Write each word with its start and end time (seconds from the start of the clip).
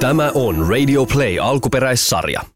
Tämä 0.00 0.30
on 0.34 0.68
Radio 0.68 1.06
Play 1.06 1.38
alkuperäissarja. 1.40 2.55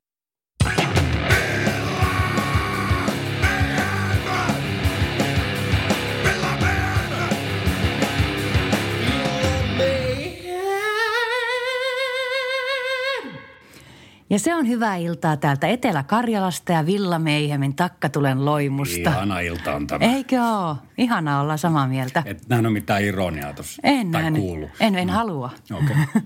Ja 14.31 14.39
se 14.39 14.55
on 14.55 14.69
hyvää 14.69 14.97
iltaa 14.97 15.37
täältä 15.37 15.67
Etelä-Karjalasta 15.67 16.73
ja 16.73 16.87
Villameihemin 16.87 17.77
takkatulen 17.77 18.45
loimusta. 18.45 19.11
Ihana 19.11 19.41
ilta 19.41 19.75
on 19.75 19.87
tämä. 19.87 20.05
Eikö 20.05 20.43
oo? 20.43 20.77
Ihanaa 20.99 21.41
olla 21.41 21.57
samaa 21.57 21.89
mieltä. 21.89 22.23
Et 22.27 22.49
nähnyt 22.49 22.73
mitään 22.73 23.05
ironiaa 23.05 23.53
tuossa. 23.53 23.81
En 23.85 24.11
tai 24.11 24.23
nähnyt. 24.23 24.43
kuulu. 24.43 24.69
En, 24.81 24.95
en 24.95 25.11
halua. 25.11 25.51
Okei. 25.73 25.97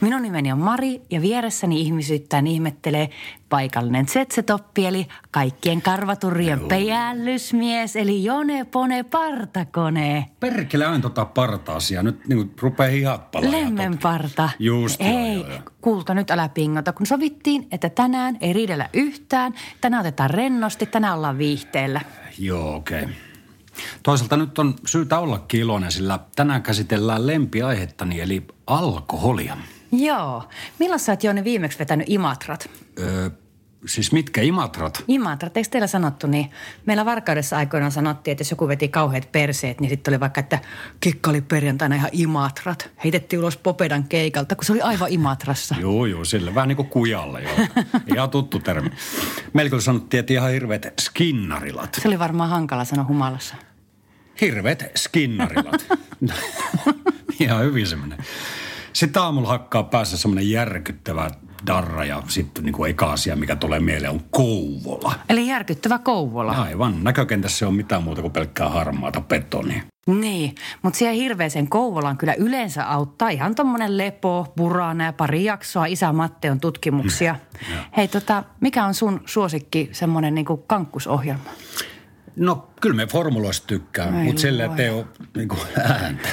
Minun 0.00 0.22
nimeni 0.22 0.52
on 0.52 0.58
Mari 0.58 1.02
ja 1.10 1.20
vieressäni 1.20 1.80
ihmisyyttään 1.80 2.46
ihmettelee 2.46 3.10
paikallinen 3.48 4.06
tsetsetoppi 4.06 4.86
eli 4.86 5.06
kaikkien 5.30 5.82
karvaturrien 5.82 6.60
pejällysmies 6.60 7.96
eli 7.96 8.24
Jone 8.24 8.64
Pone 8.64 9.02
Partakone. 9.02 10.26
Perkele 10.40 10.86
aina 10.86 11.00
tota 11.02 11.24
parta-asiaa. 11.24 12.02
Nyt 12.02 12.26
niin 12.28 12.50
rupeaa 12.60 12.90
hihat 12.90 13.30
palaa. 13.30 13.50
Lemmenparta. 13.50 14.50
Just, 14.58 15.00
Hei, 15.00 15.34
joo, 15.34 15.48
joo. 15.48 15.58
kuulta 15.80 16.14
nyt 16.14 16.30
älä 16.30 16.48
pingota, 16.48 16.92
kun 16.92 17.06
sovittiin, 17.44 17.68
että 17.70 17.90
tänään 17.90 18.36
ei 18.40 18.52
riidellä 18.52 18.88
yhtään. 18.92 19.54
Tänään 19.80 20.00
otetaan 20.00 20.30
rennosti, 20.30 20.86
tänään 20.86 21.16
ollaan 21.16 21.38
viihteellä. 21.38 22.00
Joo, 22.38 22.76
okei. 22.76 23.02
Okay. 23.02 23.14
Toisaalta 24.02 24.36
nyt 24.36 24.58
on 24.58 24.74
syytä 24.86 25.18
olla 25.18 25.44
iloinen, 25.54 25.92
sillä 25.92 26.18
tänään 26.36 26.62
käsitellään 26.62 27.26
lempiaihettani, 27.26 28.20
eli 28.20 28.46
alkoholia. 28.66 29.56
Joo. 29.92 30.48
Milloin 30.78 31.00
sä 31.00 31.12
oot 31.12 31.24
Jouni 31.24 31.44
viimeksi 31.44 31.78
vetänyt 31.78 32.08
Imatrat? 32.08 32.70
Öö, 32.98 33.30
siis 33.86 34.12
mitkä 34.12 34.42
imatrat? 34.42 35.04
Imatrat, 35.08 35.56
eikö 35.56 35.68
teillä 35.70 35.86
sanottu 35.86 36.26
niin? 36.26 36.50
Meillä 36.86 37.04
Varkaudessa 37.04 37.56
aikoinaan 37.56 37.92
sanottiin, 37.92 38.32
että 38.32 38.42
jos 38.42 38.50
joku 38.50 38.68
veti 38.68 38.88
kauheat 38.88 39.32
perseet, 39.32 39.80
niin 39.80 39.90
sitten 39.90 40.12
oli 40.12 40.20
vaikka, 40.20 40.40
että 40.40 40.58
kikka 41.00 41.30
oli 41.30 41.40
perjantaina 41.40 41.94
ihan 41.94 42.10
Imatrat. 42.12 42.90
Heitettiin 43.04 43.40
ulos 43.40 43.56
Popedan 43.56 44.04
keikalta, 44.04 44.56
kun 44.56 44.64
se 44.64 44.72
oli 44.72 44.80
aivan 44.80 45.12
Imatrassa. 45.12 45.74
Joo, 45.80 46.06
joo, 46.06 46.24
sillä 46.24 46.54
vähän 46.54 46.68
niin 46.68 46.76
kuin 46.76 46.88
kujalle, 46.88 47.42
joo. 47.42 47.84
Ihan 48.14 48.30
tuttu 48.30 48.58
termi. 48.58 48.90
Kyllä 49.52 49.80
sanottiin, 49.80 50.18
että 50.20 50.32
ihan 50.32 50.50
hirveät 50.50 50.86
skinnarilat. 51.00 51.98
Se 52.02 52.08
oli 52.08 52.18
varmaan 52.18 52.50
hankala 52.50 52.84
sanoa 52.84 53.04
humalassa. 53.04 53.54
Hirveät 54.40 54.84
skinnarilat. 54.96 55.86
Ihan 57.40 57.64
hyvin 57.64 57.86
semmoinen. 57.86 58.18
Sitten 58.92 59.22
aamulla 59.22 59.48
hakkaa 59.48 59.82
päässä 59.82 60.16
semmoinen 60.16 60.50
järkyttävä 60.50 61.30
darra 61.66 62.04
ja 62.04 62.22
sitten 62.28 62.64
niin 62.64 62.72
kuin 62.72 62.90
eka 62.90 63.12
asia, 63.12 63.36
mikä 63.36 63.56
tulee 63.56 63.80
mieleen, 63.80 64.12
on 64.12 64.20
Kouvola. 64.30 65.14
Eli 65.28 65.48
järkyttävä 65.48 65.98
Kouvola. 65.98 66.52
Aivan. 66.52 67.04
Näkökentässä 67.04 67.58
se 67.58 67.66
on 67.66 67.74
mitään 67.74 68.02
muuta 68.02 68.20
kuin 68.20 68.32
pelkkää 68.32 68.68
harmaata 68.68 69.20
betonia. 69.20 69.82
Niin, 70.06 70.54
mutta 70.82 70.98
siellä 70.98 71.14
hirveäsen 71.14 71.68
Kouvolaan 71.68 72.16
kyllä 72.16 72.34
yleensä 72.38 72.90
auttaa 72.90 73.28
ihan 73.28 73.54
tommonen 73.54 73.98
lepo, 73.98 74.52
burana 74.56 75.04
ja 75.04 75.12
pari 75.12 75.44
jaksoa 75.44 75.86
Isä 75.86 76.12
Matteon 76.12 76.60
tutkimuksia. 76.60 77.36
Hei 77.96 78.08
tota, 78.08 78.44
mikä 78.60 78.84
on 78.84 78.94
sun 78.94 79.20
suosikki 79.26 79.88
semmonen 79.92 80.34
niinku 80.34 80.56
kankkusohjelma? 80.56 81.50
No, 82.36 82.68
kyllä 82.80 82.96
me 82.96 83.06
formuloista 83.06 83.66
tykkään, 83.66 84.14
Ai 84.14 84.24
mutta 84.24 84.40
sillä 84.40 84.70
ei 84.78 84.90
ole 84.90 85.06
niin 85.36 85.48
kuin 85.48 85.60
ääntä. 85.84 86.28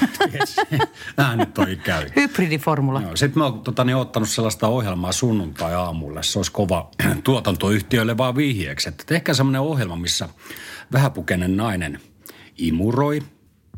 Äänet 1.17 1.53
toi 1.53 1.75
käy. 1.75 2.05
Hybridiformula. 2.15 3.01
Joo, 3.01 3.15
sitten 3.15 3.39
mä 3.39 3.45
oon 3.45 3.61
tota, 3.61 3.83
niin, 3.83 3.95
ottanut 3.95 4.29
sellaista 4.29 4.67
ohjelmaa 4.67 5.11
sunnuntai-aamulle. 5.11 6.23
Se 6.23 6.39
olisi 6.39 6.51
kova 6.51 6.91
tuotantoyhtiöille 7.23 8.17
vaan 8.17 8.35
vihjeeksi. 8.35 8.89
Että 8.89 9.15
ehkä 9.15 9.33
semmoinen 9.33 9.61
ohjelma, 9.61 9.95
missä 9.95 10.29
vähäpukeinen 10.91 11.57
nainen 11.57 11.99
imuroi, 12.57 13.23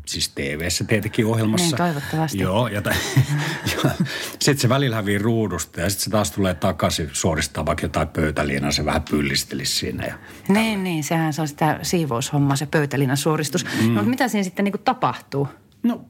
siis 0.06 0.28
TV-ssä 0.28 0.84
tietenkin 0.84 1.26
ohjelmassa. 1.26 1.66
Niin, 1.66 1.76
toivottavasti. 1.76 2.38
Joo, 2.38 2.68
ja, 2.68 2.82
ja 3.84 3.90
sitten 4.28 4.58
se 4.58 4.68
välillä 4.68 4.96
hävii 4.96 5.18
ruudusta 5.18 5.80
ja 5.80 5.90
sitten 5.90 6.04
se 6.04 6.10
taas 6.10 6.30
tulee 6.30 6.54
takaisin 6.54 7.10
suoristaa 7.12 7.66
vaikka 7.66 7.84
jotain 7.84 8.08
pöytäliinaa, 8.08 8.72
se 8.72 8.84
vähän 8.84 9.02
pyllistelisi 9.10 9.76
siinä. 9.76 10.06
Ja 10.06 10.14
Niin, 10.48 10.84
niin, 10.84 11.04
sehän 11.04 11.32
se 11.32 11.40
on 11.40 11.48
sitä 11.48 11.78
siivoushommaa, 11.82 12.56
se 12.56 12.66
pöytälinnan 12.66 13.16
suoristus. 13.16 13.64
Mm. 13.64 13.86
No, 13.86 13.94
mutta 13.94 14.10
mitä 14.10 14.28
siinä 14.28 14.44
sitten 14.44 14.64
niinku 14.64 14.78
tapahtuu? 14.78 15.48
No, 15.82 16.04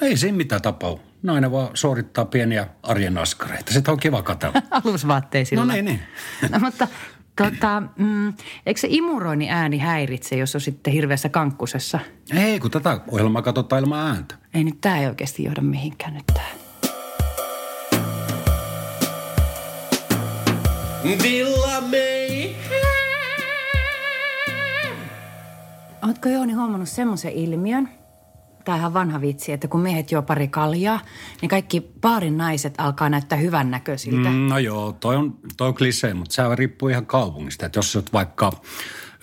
ei 0.00 0.16
siinä 0.16 0.36
mitään 0.36 0.62
tapau. 0.62 0.98
Nainen 1.22 1.52
vaan 1.52 1.68
suorittaa 1.74 2.24
pieniä 2.24 2.66
arjen 2.82 3.18
askareita. 3.18 3.72
Sitä 3.72 3.92
on 3.92 4.00
kiva 4.00 4.22
katsella. 4.22 4.62
Alusvaatteisilla. 4.84 5.64
No 5.64 5.72
niin, 5.72 5.84
niin. 5.84 6.00
No, 6.50 6.58
mutta 6.58 6.88
tota, 7.38 7.82
mm, 7.96 8.34
eikö 8.66 8.80
se 8.80 8.88
imuroinnin 8.90 9.50
ääni 9.50 9.78
häiritse, 9.78 10.36
jos 10.36 10.54
on 10.54 10.60
sitten 10.60 10.92
hirveässä 10.92 11.28
kankkusessa? 11.28 11.98
Ei, 12.36 12.60
kun 12.60 12.70
tätä 12.70 13.00
ohjelmaa 13.10 13.42
katsotaan 13.42 13.82
ilman 13.82 14.06
ääntä. 14.06 14.34
Ei 14.54 14.64
nyt, 14.64 14.80
tämä 14.80 14.98
ei 14.98 15.06
oikeasti 15.06 15.44
johda 15.44 15.62
mihinkään 15.62 16.14
nyt 16.14 16.26
tää. 16.26 16.50
Villa 21.22 21.80
May. 21.80 22.54
Ootko 26.08 26.28
Jooni 26.28 26.52
huomannut 26.52 26.88
semmoisen 26.88 27.32
ilmiön, 27.32 27.88
tämä 28.68 28.76
on 28.76 28.80
ihan 28.80 28.94
vanha 28.94 29.20
vitsi, 29.20 29.52
että 29.52 29.68
kun 29.68 29.80
miehet 29.80 30.12
juo 30.12 30.22
pari 30.22 30.48
kaljaa, 30.48 31.00
niin 31.40 31.48
kaikki 31.48 31.90
baarin 32.00 32.38
naiset 32.38 32.74
alkaa 32.78 33.08
näyttää 33.08 33.38
hyvän 33.38 33.70
näköisiltä. 33.70 34.28
Mm, 34.28 34.48
no 34.48 34.58
joo, 34.58 34.92
toi 34.92 35.16
on, 35.16 35.38
toi 35.56 35.68
on 35.68 35.74
klisee, 35.74 36.14
mutta 36.14 36.34
se 36.34 36.42
riippuu 36.54 36.88
ihan 36.88 37.06
kaupungista. 37.06 37.66
Että 37.66 37.78
jos 37.78 37.96
oot 37.96 38.12
vaikka 38.12 38.52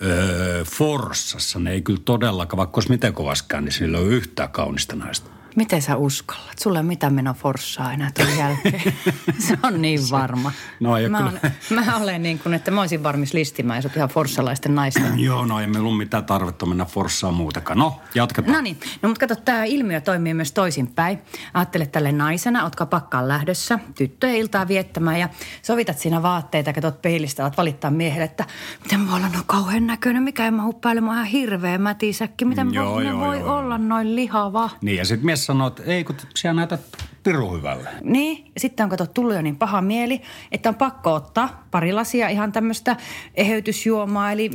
öö, 0.02 0.64
Forssassa, 0.64 1.58
niin 1.58 1.66
ei 1.66 1.82
kyllä 1.82 2.00
todellakaan, 2.04 2.58
vaikka 2.58 2.76
olisi 2.76 2.90
miten 2.90 3.12
kovaskään, 3.12 3.64
niin 3.64 3.72
sillä 3.72 3.98
ei 3.98 4.04
ole 4.04 4.12
yhtään 4.12 4.50
kaunista 4.50 4.96
naista. 4.96 5.30
Miten 5.56 5.82
sä 5.82 5.96
uskallat? 5.96 6.58
Sulla 6.58 6.78
ei 6.78 6.80
ole 6.80 6.86
mitään 6.86 7.14
meno 7.14 7.34
forssaa 7.34 7.92
enää 7.92 8.10
tuon 8.14 8.38
jälkeen. 8.38 8.82
Se 9.48 9.58
on 9.62 9.82
niin 9.82 10.00
varma. 10.10 10.52
no 10.80 10.96
ei 10.96 11.08
mä, 11.08 11.18
olen, 11.18 11.40
mä 11.84 11.96
olen 11.96 12.22
niin 12.22 12.38
kuin, 12.38 12.54
että 12.54 12.70
mä 12.70 12.80
olisin 12.80 13.02
varmis 13.02 13.34
listimään 13.34 13.82
sut 13.82 13.96
ihan 13.96 14.08
forssalaisten 14.08 14.74
naisten. 14.74 15.20
Joo, 15.24 15.46
no 15.46 15.60
ei 15.60 15.66
meillä 15.66 15.88
ole 15.88 15.96
mitään 15.96 16.24
tarvetta 16.24 16.66
mennä 16.66 16.84
Forssaan 16.84 17.34
muutakaan. 17.34 17.78
No, 17.78 18.00
jatketaan. 18.14 18.52
No 18.52 18.60
niin, 18.60 18.80
no 19.02 19.08
mutta 19.08 19.26
kato, 19.26 19.40
tämä 19.44 19.64
ilmiö 19.64 20.00
toimii 20.00 20.34
myös 20.34 20.52
toisinpäin. 20.52 21.18
Ajattele 21.54 21.86
tälle 21.86 22.12
naisena, 22.12 22.64
ootko 22.64 22.86
pakkaan 22.86 23.28
lähdössä 23.28 23.78
tyttöjen 23.94 24.36
iltaa 24.36 24.68
viettämään 24.68 25.20
ja 25.20 25.28
sovitat 25.62 25.98
siinä 25.98 26.22
vaatteita, 26.22 26.72
katsot 26.72 27.02
peilistä, 27.02 27.42
alat 27.42 27.56
valittaa 27.56 27.90
miehelle, 27.90 28.24
että 28.24 28.44
miten 28.82 29.00
mä 29.00 29.16
olen 29.16 29.32
noin 29.32 29.44
kauhean 29.46 29.86
näköinen, 29.86 30.22
mikä 30.22 30.44
ei 30.44 30.50
mahdu 30.50 30.72
päälle, 30.72 31.00
mä 31.00 31.12
ihan 31.12 31.24
hirveä 31.26 31.78
mätisäkki, 31.78 32.44
miten 32.44 32.74
Joo, 32.74 33.00
joo, 33.00 33.10
joo, 33.10 33.20
voi 33.20 33.38
joo. 33.40 33.56
olla 33.56 33.78
noin 33.78 34.16
lihava. 34.16 34.70
Niin, 34.80 34.96
ja 34.96 35.04
sitten 35.04 35.26
mies 35.26 35.45
sanoo, 35.46 35.68
että 35.68 35.82
ei, 35.86 36.04
kun 36.04 36.16
siellä 36.34 36.56
näytät 36.56 36.80
piru 37.22 37.56
hyvälle. 37.56 37.88
Niin, 38.02 38.52
sitten 38.56 38.84
on 38.84 38.90
kato 38.90 39.06
tullut 39.06 39.34
jo 39.34 39.42
niin 39.42 39.56
paha 39.56 39.80
mieli, 39.80 40.22
että 40.52 40.68
on 40.68 40.74
pakko 40.74 41.14
ottaa 41.14 41.66
pari 41.70 41.92
lasia 41.92 42.28
ihan 42.28 42.52
tämmöistä 42.52 42.96
eheytysjuomaa, 43.34 44.32
eli, 44.32 44.50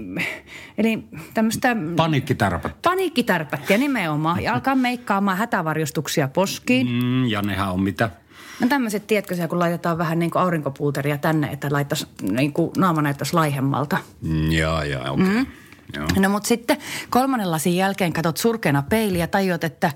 eli 0.78 1.04
tämmöistä 1.34 1.76
Paniikkitärpät. 1.96 2.82
paniikkitärpättiä 2.82 3.78
nimenomaan. 3.78 4.44
Ja 4.44 4.54
alkaa 4.54 4.76
meikkaamaan 4.76 5.38
hätävarjostuksia 5.38 6.28
poskiin. 6.28 6.88
Mm, 6.88 7.26
ja 7.28 7.42
nehän 7.42 7.72
on 7.72 7.82
mitä? 7.82 8.10
No 8.60 8.68
tämmöiset, 8.68 9.08
tiedätkö 9.08 9.36
sä, 9.36 9.48
kun 9.48 9.60
laitetaan 9.60 9.98
vähän 9.98 10.20
niin 10.20 10.32
kuin 10.32 10.42
aurinkopuuteria 10.42 11.18
tänne, 11.18 11.48
että 11.48 11.68
laittaisi, 11.72 12.08
niin 12.22 12.54
kuin 12.54 12.72
naama 12.78 13.02
näyttäisi 13.02 13.34
laihemmalta. 13.34 13.98
Mm, 14.22 14.52
jaa, 14.52 14.86
jaa, 14.86 15.12
okei. 15.12 15.26
Okay. 15.26 15.36
Mm. 15.36 15.46
Joo. 15.96 16.08
No 16.20 16.30
mutta 16.30 16.48
sitten 16.48 16.78
kolmannen 17.10 17.52
lasin 17.52 17.76
jälkeen 17.76 18.14
katot 18.14 18.38
surkeana 18.38 18.84
peiliä 18.90 19.24
ja 19.24 19.28
tajuat, 19.28 19.64
että 19.64 19.92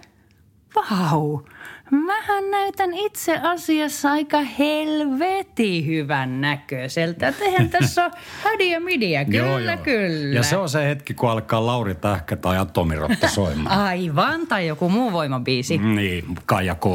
Wow. 0.75 1.43
Mähän 1.91 2.51
näytän 2.51 2.93
itse 2.93 3.37
asiassa 3.37 4.11
aika 4.11 4.41
helveti 4.41 5.85
hyvän 5.85 6.41
näköiseltä. 6.41 7.27
Että 7.27 7.45
eihän 7.45 7.69
tässä 7.69 8.05
ole 8.05 8.11
hädiä 8.43 8.79
midiä, 8.79 9.25
kyllä, 9.35 9.77
kyllä. 9.77 10.35
Ja 10.35 10.43
se 10.43 10.57
on 10.57 10.69
se 10.69 10.85
hetki, 10.85 11.13
kun 11.13 11.29
alkaa 11.29 11.65
Lauri 11.65 11.95
Tähkä 11.95 12.35
tai 12.35 12.57
Atomirotta 12.57 13.27
soimaan. 13.27 13.79
Aivan, 13.85 14.47
tai 14.47 14.67
joku 14.67 14.89
muu 14.89 15.11
voimabiisi. 15.11 15.77
niin, 15.77 16.25
Kaija 16.45 16.75
K. 16.75 16.85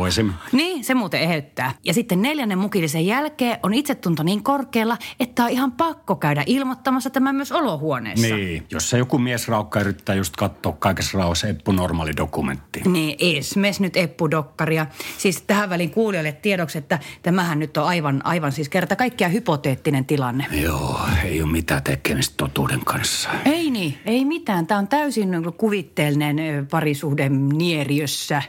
Niin, 0.52 0.84
se 0.84 0.94
muuten 0.94 1.20
eheyttää. 1.20 1.72
Ja 1.84 1.94
sitten 1.94 2.22
neljännen 2.22 2.58
mukillisen 2.58 3.06
jälkeen 3.06 3.58
on 3.62 3.74
itsetunto 3.74 4.22
niin 4.22 4.42
korkealla, 4.42 4.96
että 5.20 5.44
on 5.44 5.50
ihan 5.50 5.72
pakko 5.72 6.16
käydä 6.16 6.42
ilmoittamassa 6.46 7.10
tämä 7.10 7.32
myös 7.32 7.52
olohuoneessa. 7.52 8.34
Niin, 8.34 8.66
jos 8.70 8.90
se 8.90 8.98
joku 8.98 9.18
miesraukka 9.18 9.80
yrittää 9.80 10.14
just 10.14 10.36
katsoa 10.36 10.72
kaikessa 10.78 11.18
rauhassa 11.18 11.48
Eppu 11.48 11.72
normaali 11.72 12.16
dokumentti. 12.16 12.82
Niin, 12.86 13.16
esimerkiksi 13.20 13.82
nyt 13.82 13.96
Eppu 13.96 14.30
Dokkaria. 14.80 15.16
Siis 15.18 15.42
tähän 15.42 15.70
väliin 15.70 15.90
kuulijoille 15.90 16.32
tiedoksi, 16.32 16.78
että 16.78 16.98
tämähän 17.22 17.58
nyt 17.58 17.76
on 17.76 17.86
aivan, 17.86 18.26
aivan 18.26 18.52
siis 18.52 18.68
kerta 18.68 18.96
kaikkiaan 18.96 19.32
hypoteettinen 19.32 20.04
tilanne. 20.04 20.46
Joo, 20.62 21.00
ei 21.24 21.42
ole 21.42 21.52
mitään 21.52 21.82
tekemistä 21.82 22.34
totuuden 22.36 22.84
kanssa. 22.84 23.30
Ei 23.44 23.70
niin, 23.70 23.98
ei 24.04 24.24
mitään. 24.24 24.66
Tämä 24.66 24.78
on 24.78 24.88
täysin 24.88 25.30
kuvitteellinen 25.56 26.66
parisuhde 26.70 27.28
nieriössä. 27.28 28.42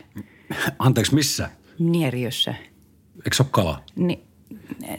Anteeksi, 0.79 1.15
missä? 1.15 1.49
Nieriössä. 1.79 2.55
Eikö 3.15 3.35
se 3.35 3.43
ole 3.43 3.49
kala? 3.51 3.83
Ni- 3.95 4.23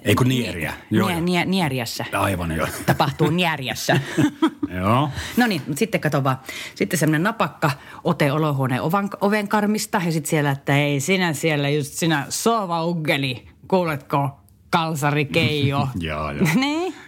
Ei 0.04 0.14
kun 0.14 0.28
nieriä. 0.28 0.72
Joo, 0.90 1.08
nie, 1.08 1.20
nie, 1.20 1.44
nieriässä. 1.44 2.04
Aivan 2.12 2.52
joo. 2.52 2.66
Tapahtuu 2.86 3.30
nieriässä. 3.30 4.00
joo. 4.80 5.10
No 5.36 5.46
niin, 5.46 5.62
mutta 5.66 5.78
sitten 5.78 6.00
kato 6.00 6.24
vaan. 6.24 6.38
Sitten 6.74 6.98
semmoinen 6.98 7.22
napakka 7.22 7.70
ote 8.04 8.32
olohuoneen 8.32 8.82
oven, 8.82 9.08
oven 9.20 9.48
karmista 9.48 10.02
ja 10.04 10.12
sitten 10.12 10.30
siellä, 10.30 10.50
että 10.50 10.76
ei 10.76 11.00
sinä 11.00 11.32
siellä 11.32 11.68
just 11.68 11.92
sinä 11.92 12.26
sova 12.28 12.84
uggeli, 12.84 13.48
kuuletko 13.68 14.42
kalsari 14.70 15.24
Keijo. 15.24 15.88
Joo, 16.00 16.30
joo. 16.30 16.46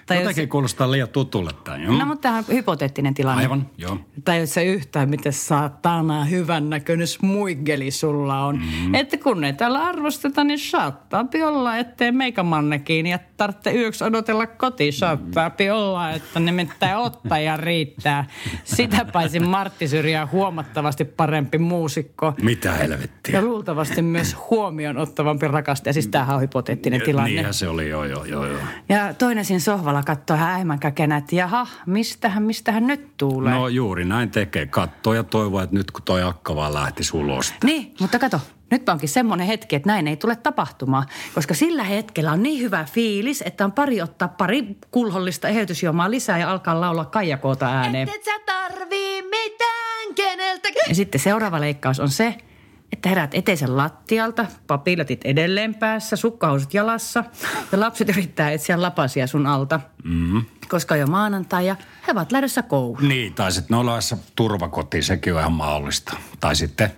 Tai 0.07 0.17
jos, 0.17 0.23
Jotenkin 0.23 0.49
kuulostaa 0.49 0.91
liian 0.91 1.09
tutulle 1.09 1.51
tämä. 1.65 1.77
Joo. 1.77 1.93
no 1.93 2.07
mutta 2.07 2.23
tämä 2.23 2.39
on 2.39 2.45
hypoteettinen 2.49 3.15
tilanne. 3.15 3.43
Aivan, 3.43 3.71
joo. 3.79 3.99
Tai 4.25 4.41
jos 4.41 4.55
se 4.55 4.65
yhtään, 4.65 5.09
miten 5.09 5.33
saatana 5.33 6.25
hyvän 6.25 6.71
näköinen 6.71 7.07
smuiggeli 7.07 7.91
sulla 7.91 8.45
on. 8.45 8.57
Mm. 8.57 8.95
Että 8.95 9.17
kun 9.17 9.45
ei 9.45 9.53
täällä 9.53 9.83
arvosteta, 9.83 10.45
niin 10.45 10.59
saattaa 10.59 11.25
olla, 11.47 11.77
ettei 11.77 12.13
meikämannekin 12.13 13.07
ja 13.07 13.19
tarvitse 13.37 13.73
yöksi 13.73 14.05
odotella 14.05 14.47
kotiin. 14.47 14.93
Saattaa 14.93 15.51
olla, 15.73 16.11
että 16.11 16.41
nimittäin 16.41 16.97
ottaja 16.97 17.57
riittää. 17.57 18.25
Sitä 18.65 19.05
paitsi 19.05 19.41
Martti 19.41 19.89
Syrjää 19.89 20.27
huomattavasti 20.27 21.05
parempi 21.05 21.59
muusikko. 21.59 22.33
Mitä 22.43 22.73
helvettiä? 22.73 23.39
Ja 23.39 23.43
luultavasti 23.43 24.03
myös 24.03 24.37
huomioon 24.51 24.99
ottavampi 24.99 25.49
rakastaja. 25.49 25.93
Siis 25.93 26.09
tämähän 26.09 26.37
on 26.37 26.43
hypoteettinen 26.43 27.03
tilanne. 27.03 27.31
Niinhän 27.31 27.55
se 27.55 27.69
oli, 27.69 27.89
joo, 27.89 28.05
joo, 28.05 28.25
joo. 28.25 28.47
joo. 28.47 28.61
Ja 28.89 29.15
toinen 29.15 29.45
siinä 29.45 29.61
sohvalla 29.61 29.94
katsoo 30.03 30.37
hän 30.37 30.51
äimän 30.51 30.79
käkenä, 30.79 31.17
että 31.17 31.37
jaha, 31.37 31.67
mistähän, 31.87 32.43
mistähän 32.43 32.87
nyt 32.87 33.17
tulee. 33.17 33.55
No 33.55 33.69
juuri 33.69 34.05
näin 34.05 34.31
tekee. 34.31 34.67
Kattoo 34.67 35.15
ja 35.15 35.23
toivoo, 35.25 35.61
että 35.61 35.77
nyt 35.77 35.91
kun 35.91 36.03
toi 36.03 36.23
akka 36.23 36.57
vaan 36.57 36.75
lähtisi 36.75 37.17
ulos. 37.17 37.55
Niin, 37.65 37.95
mutta 38.01 38.19
kato, 38.19 38.41
nyt 38.71 38.89
onkin 38.89 39.09
semmoinen 39.09 39.47
hetki, 39.47 39.77
että 39.77 39.89
näin 39.89 40.09
ei 40.09 40.17
tule 40.17 40.37
tapahtumaan. 40.37 41.07
Koska 41.35 41.55
sillä 41.55 41.85
hetkellä 41.85 42.33
on 42.33 42.43
niin 42.43 42.61
hyvä 42.61 42.85
fiilis, 42.85 43.43
että 43.47 43.65
on 43.65 43.73
pari 43.73 44.03
ottaa 44.03 44.29
pari 44.29 44.77
kulhollista 44.91 45.49
eheytysjuomaa 45.49 46.11
lisää 46.11 46.39
ja 46.39 46.51
alkaa 46.51 46.81
laulaa 46.81 47.05
kaijakoota 47.05 47.67
ääneen. 47.67 48.09
Et 48.09 48.25
sä 48.25 48.39
tarvii 48.47 49.23
mitään 49.23 50.15
keneltäkään. 50.15 50.89
Ja 50.89 50.95
sitten 50.95 51.21
seuraava 51.21 51.61
leikkaus 51.61 52.01
on 52.01 52.09
se, 52.09 52.35
että 52.95 53.09
herät 53.09 53.35
eteisen 53.35 53.77
lattialta, 53.77 54.47
papilatit 54.67 55.21
edelleen 55.25 55.75
päässä, 55.75 56.17
sukkahousut 56.17 56.75
jalassa 56.75 57.25
ja 57.73 57.81
lapset 57.81 58.09
yrittää 58.09 58.51
etsiä 58.51 58.83
lapasia 58.83 59.27
sun 59.27 59.47
alta. 59.47 59.81
Mm-hmm. 60.05 60.45
Koska 60.69 60.95
on 60.95 61.01
jo 61.01 61.07
maanantai 61.07 61.67
ja 61.67 61.77
he 62.07 62.13
ovat 62.13 62.33
lähdössä 62.33 62.63
kouluun. 62.63 63.09
Niin, 63.09 63.35
tai 63.35 63.53
sitten 63.53 63.75
nolaessa 63.75 64.17
turvakotiin, 64.37 65.03
sekin 65.03 65.35
on 65.35 65.41
ihan 65.41 65.53
mahdollista. 65.53 66.17
Tai 66.41 66.57
sitten 66.57 66.91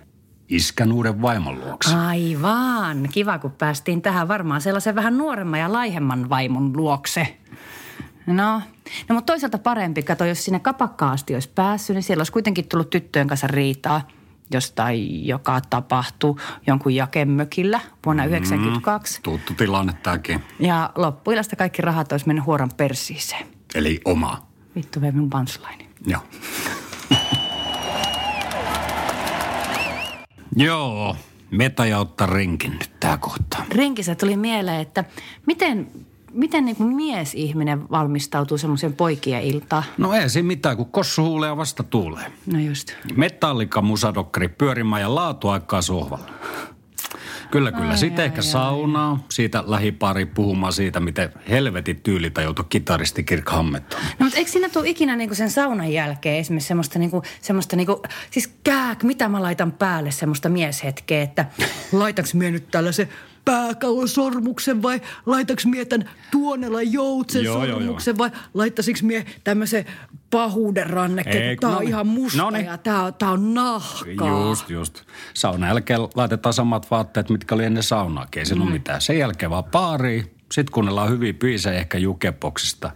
iskän 0.49 0.91
uuden 0.91 1.21
vaimon 1.21 1.59
luokse. 1.59 1.95
Aivan. 1.95 3.09
Kiva, 3.11 3.39
kun 3.39 3.51
päästiin 3.51 4.01
tähän 4.01 4.27
varmaan 4.27 4.61
sellaisen 4.61 4.95
vähän 4.95 5.17
nuoremman 5.17 5.59
ja 5.59 5.73
laihemman 5.73 6.29
vaimon 6.29 6.77
luokse. 6.77 7.37
No, 8.27 8.61
no 9.09 9.15
mutta 9.15 9.33
toisaalta 9.33 9.57
parempi. 9.57 10.03
Kato, 10.03 10.25
jos 10.25 10.45
sinne 10.45 10.59
kapakkaasti 10.59 11.33
olisi 11.33 11.51
päässyt, 11.55 11.93
niin 11.93 12.03
siellä 12.03 12.19
olisi 12.21 12.31
kuitenkin 12.31 12.69
tullut 12.69 12.89
tyttöjen 12.89 13.27
kanssa 13.27 13.47
riitaa 13.47 14.07
jostain, 14.51 15.27
joka 15.27 15.61
tapahtui 15.69 16.35
jonkun 16.67 16.95
jakemökillä 16.95 17.81
vuonna 18.05 18.23
1992. 18.23 19.21
Tuttu 19.23 19.53
tilanne 19.53 19.93
tämäkin. 20.03 20.43
Ja 20.59 20.89
loppuilasta 20.95 21.55
kaikki 21.55 21.81
rahat 21.81 22.11
olisi 22.11 22.27
mennyt 22.27 22.45
huoran 22.45 22.71
persiiseen. 22.77 23.47
Eli 23.75 24.01
oma. 24.05 24.47
Vittu 24.75 25.01
vei 25.01 25.11
mun 25.11 25.29
punchline. 25.29 25.85
Joo. 26.05 26.21
Joo, 30.55 31.15
meta 31.51 31.83
ottaa 31.97 32.27
rinkin 32.27 32.71
nyt 32.71 32.91
tää 32.99 33.17
kohta. 33.17 33.57
Rinkissä 33.69 34.15
tuli 34.15 34.37
mieleen, 34.37 34.81
että 34.81 35.03
miten, 35.45 35.91
miten 36.37 36.65
niin 36.65 36.75
kuin 36.75 36.95
miesihminen 36.95 37.89
valmistautuu 37.89 38.57
semmoiseen 38.57 38.93
poikien 38.93 39.43
iltaan? 39.43 39.83
No 39.97 40.13
ei 40.13 40.29
siinä 40.29 40.47
mitään, 40.47 40.77
kun 40.77 40.91
kossu 40.91 41.23
huulee 41.23 41.57
vasta 41.57 41.83
tuulee. 41.83 42.31
No 42.45 42.59
just. 42.59 42.93
Metallika 43.15 43.81
musadokkari 43.81 44.47
pyörimään 44.47 45.01
ja 45.01 45.15
laatuaikaa 45.15 45.81
sohvalla. 45.81 46.29
Kyllä, 47.51 47.71
kyllä. 47.71 47.89
Ai, 47.91 47.97
Sitten 47.97 48.23
ai, 48.23 48.25
ehkä 48.25 48.39
ai. 48.39 48.43
saunaa, 48.43 49.25
siitä 49.31 49.63
lähipari 49.67 50.25
puhumaan 50.25 50.73
siitä, 50.73 50.99
miten 50.99 51.29
helvetin 51.49 52.01
tyylitajuutu 52.01 52.63
kitaristi 52.63 53.23
Kirk 53.23 53.49
Hammett 53.49 53.93
on. 53.93 53.99
No 54.19 54.23
mutta 54.25 54.37
eikö 54.37 54.51
siinä 54.51 54.69
tule 54.69 54.89
ikinä 54.89 55.15
niinku 55.15 55.35
sen 55.35 55.51
saunan 55.51 55.91
jälkeen 55.93 56.37
esimerkiksi 56.37 56.67
semmoista, 56.67 56.99
niinku, 56.99 57.23
semmoista 57.41 57.75
niinku, 57.75 58.01
siis 58.31 58.53
kääk, 58.63 59.03
mitä 59.03 59.29
mä 59.29 59.41
laitan 59.41 59.71
päälle 59.71 60.11
semmoista 60.11 60.49
mieshetkeä, 60.49 61.21
että 61.23 61.45
laitaks 61.91 62.33
mie 62.33 62.51
nyt 62.51 62.67
tällaisen 62.71 63.09
pääkallon 63.51 64.07
sormuksen 64.07 64.81
vai 64.81 65.01
laitaks 65.25 65.65
mie 65.65 65.85
tän 65.85 66.09
tuonella 66.31 66.81
joutsen 66.81 67.43
Joo, 67.43 67.65
joo, 67.65 67.79
sormuksen 67.79 68.17
vai 68.17 68.31
laittasiks 68.53 69.03
mie 69.03 69.25
tämmöisen 69.43 69.85
pahuuden 70.29 70.89
rannekkeen, 70.89 71.43
Ei, 71.43 71.55
tää 71.57 71.69
no 71.69 71.75
on 71.75 71.81
niin. 71.81 71.89
ihan 71.89 72.07
musta 72.07 72.37
No 72.37 72.49
niin. 72.49 72.65
ja 72.65 72.77
tää 72.77 73.03
on, 73.03 73.13
tää 73.13 73.31
on 73.31 73.53
nahkaa. 73.53 74.41
Just, 74.49 74.69
just. 74.69 75.01
Saunan 75.33 75.67
jälkeen 75.69 75.99
laitetaan 76.15 76.53
samat 76.53 76.91
vaatteet, 76.91 77.29
mitkä 77.29 77.55
oli 77.55 77.63
ennen 77.65 77.83
saunaakin. 77.83 78.39
Ei 78.39 78.45
siinä 78.45 78.59
Mm. 78.61 78.67
ole 78.67 78.73
mitään. 78.73 79.01
Sen 79.01 79.17
jälkeen 79.19 79.49
vaan 79.49 79.63
baariin. 79.63 80.31
Sitten 80.51 80.73
kuunnellaan 80.73 81.09
hyviä 81.09 81.33
biisejä 81.33 81.79
ehkä 81.79 81.97
jukeboksista. 81.97 82.91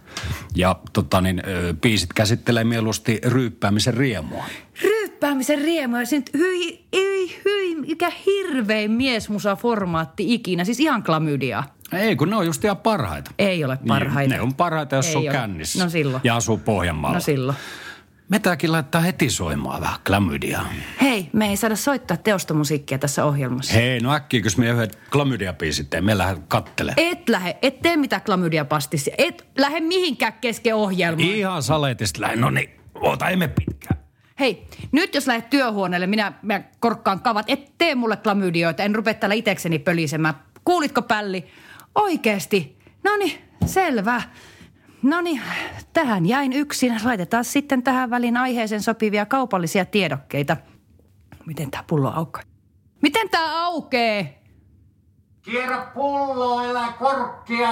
Ja 0.54 0.76
tota 0.92 1.20
niin, 1.20 1.42
biisit 1.80 2.12
käsittelee 2.12 2.64
mieluusti 2.64 3.20
ryyppäämisen 3.24 3.94
riemua. 3.94 4.44
Ryyppäämisen 5.22 5.58
riemu 5.58 5.96
ja 5.96 6.02
nyt 6.12 6.30
hyi, 6.38 6.84
hyi, 6.96 7.40
hyi, 7.44 7.74
mikä 7.74 8.12
hirvein 8.26 8.90
miesmusa-formaatti 8.90 10.34
ikinä, 10.34 10.64
siis 10.64 10.80
ihan 10.80 11.02
klamydia. 11.02 11.62
Ei, 11.92 12.16
kun 12.16 12.30
ne 12.30 12.36
on 12.36 12.46
just 12.46 12.64
ihan 12.64 12.76
parhaita. 12.76 13.30
Ei 13.38 13.64
ole 13.64 13.78
parhaita. 13.88 14.28
Niin, 14.28 14.30
ne 14.30 14.40
on 14.40 14.54
parhaita, 14.54 14.96
jos 14.96 15.06
Ei 15.06 15.16
on 15.16 15.22
ole. 15.22 15.30
kännissä. 15.32 15.84
No 15.84 15.90
silloin. 15.90 16.20
Ja 16.24 16.36
asuu 16.36 16.56
Pohjanmaalla. 16.58 17.16
No 17.16 17.20
silloin. 17.20 17.58
Metäkin 18.28 18.72
laittaa 18.72 19.00
heti 19.00 19.30
soimaan 19.30 19.80
vähän 19.80 20.00
klamydiaa. 20.06 20.68
Hei, 21.02 21.28
me 21.32 21.48
ei 21.48 21.56
saada 21.56 21.76
soittaa 21.76 22.16
teostomusiikkia 22.16 22.98
tässä 22.98 23.24
ohjelmassa. 23.24 23.72
Hei, 23.74 24.00
no 24.00 24.12
äkkiä, 24.14 24.40
jos 24.44 24.56
me 24.58 24.68
yhdet 24.68 24.98
klamydiabiisit 25.10 25.90
teemme, 25.90 26.12
me 26.12 26.18
lähden 26.18 26.42
kattele. 26.48 26.94
Et 26.96 27.28
lähe, 27.28 27.56
et 27.62 27.82
tee 27.82 27.96
mitään 27.96 28.22
klamydiapastissia. 28.22 29.14
Et 29.18 29.46
lähde 29.58 29.80
mihinkään 29.80 30.32
kesken 30.32 30.74
ohjelmaa. 30.74 31.26
Ihan 31.26 31.62
saletista 31.62 32.20
lähden. 32.20 32.40
No 32.40 32.50
niin, 32.50 32.70
oota, 32.94 33.28
emme 33.28 33.48
pitkään. 33.48 34.02
Hei, 34.40 34.66
nyt 34.92 35.14
jos 35.14 35.26
lähdet 35.26 35.50
työhuoneelle, 35.50 36.06
minä, 36.06 36.32
minä 36.42 36.62
korkkaan 36.80 37.20
kavat. 37.20 37.46
Et 37.48 37.72
tee 37.78 37.94
mulle 37.94 38.16
klamydioita, 38.16 38.82
en 38.82 38.94
rupea 38.94 39.14
täällä 39.14 39.34
itekseni 39.34 39.78
pölisemään. 39.78 40.34
Kuulitko 40.64 41.02
pälli? 41.02 41.46
Oikeesti? 41.94 42.78
No 43.04 43.16
niin, 43.16 43.38
selvä. 43.66 44.22
No 45.02 45.20
niin, 45.20 45.42
tähän 45.92 46.26
jäin 46.26 46.52
yksin. 46.52 47.00
Laitetaan 47.04 47.44
sitten 47.44 47.82
tähän 47.82 48.10
väliin 48.10 48.36
aiheeseen 48.36 48.82
sopivia 48.82 49.26
kaupallisia 49.26 49.84
tiedokkeita. 49.84 50.56
Miten 51.46 51.70
tää 51.70 51.84
pullo 51.86 52.12
aukeaa? 52.14 52.44
Miten 53.02 53.30
tää 53.30 53.64
aukee? 53.64 54.42
Kierrä 55.42 55.86
pulloa, 55.94 56.64
elä 56.64 56.92
korkkia. 56.98 57.68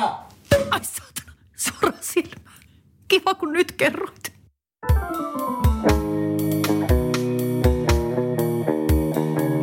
Ai 0.71 0.81
saatana, 0.83 1.33
sora 1.57 1.93
silmä. 2.01 2.51
Kiva 3.09 3.35
kun 3.35 3.53
nyt 3.53 3.73
kerroit. 3.73 4.33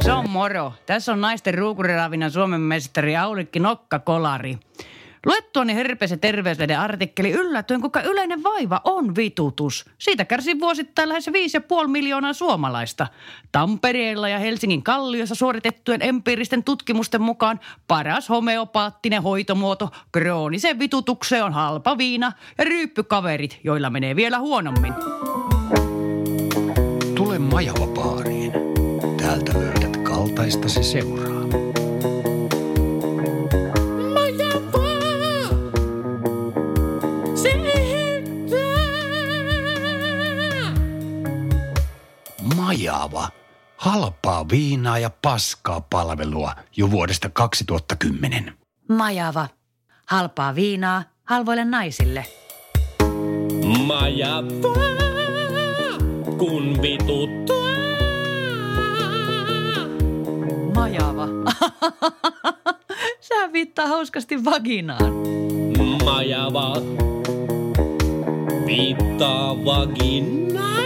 Se 0.08 0.14
on 0.14 0.30
moro. 0.30 0.74
Tässä 0.86 1.12
on 1.14 1.22
naisten 1.22 1.54
ruukuriravinnan 1.54 2.32
Suomen 2.32 2.62
mestari 2.62 3.18
Aulikki 3.18 3.60
Nokka-Kolari. 3.60 4.58
Luettuani 5.26 5.74
herpes- 5.74 6.18
terveyslehden 6.22 6.80
artikkeli 6.80 7.32
yllätyin, 7.32 7.82
kuinka 7.82 8.02
yleinen 8.02 8.44
vaiva 8.44 8.82
on 8.84 9.16
vitutus. 9.16 9.86
Siitä 9.98 10.26
kärsii 10.26 10.60
vuosittain 10.60 11.10
lähes 11.10 11.28
5,5 11.28 11.88
miljoonaa 11.88 12.34
suomalaista. 12.34 13.08
Tampereella 13.52 14.30
ja 14.30 14.40
Helsingin 14.40 14.84
Kalliossa 14.84 15.36
suoritettujen 15.36 16.02
empiiristen 16.02 16.64
tutkimusten 16.64 17.22
mukaan 17.22 17.60
paras 17.88 18.30
homeopaattinen 18.30 19.24
hoitomuoto 19.24 19.90
krooniseen 20.12 20.80
vitutukseen 20.80 21.44
on 21.44 21.54
halpa 21.54 21.98
viina 21.98 22.32
ja 22.58 22.64
ryyppykaverit, 22.64 23.60
joilla 23.64 23.90
menee 23.90 24.16
vielä 24.16 24.40
huonommin. 24.40 24.94
Tule 27.16 27.40
Majava 27.40 27.88
baariin. 27.88 28.77
Täältä 29.28 29.54
löydät 29.54 29.98
kaltaistasi 29.98 30.84
seuraa. 30.84 31.48
Majava. 42.56 43.30
Halpaa 43.78 44.50
viinaa 44.50 45.00
ja 45.00 45.10
paskaa 45.22 45.82
palvelua 45.82 46.56
jo 46.78 46.92
vuodesta 46.92 47.30
2010. 47.30 48.54
Majava. 48.90 49.48
Halpaa 50.06 50.56
viinaa 50.56 51.04
halvoille 51.24 51.66
naisille. 51.66 52.26
Majava, 53.88 54.48
kun 56.38 56.82
vituttaa. 56.82 57.67
Majava. 60.78 61.28
Sehän 63.20 63.54
viittaa 63.58 63.88
hauskasti 63.88 64.46
vaginaan. 64.46 65.14
Majava 66.06 66.74
viittaa 68.66 69.66
vaginaan. 69.66 70.84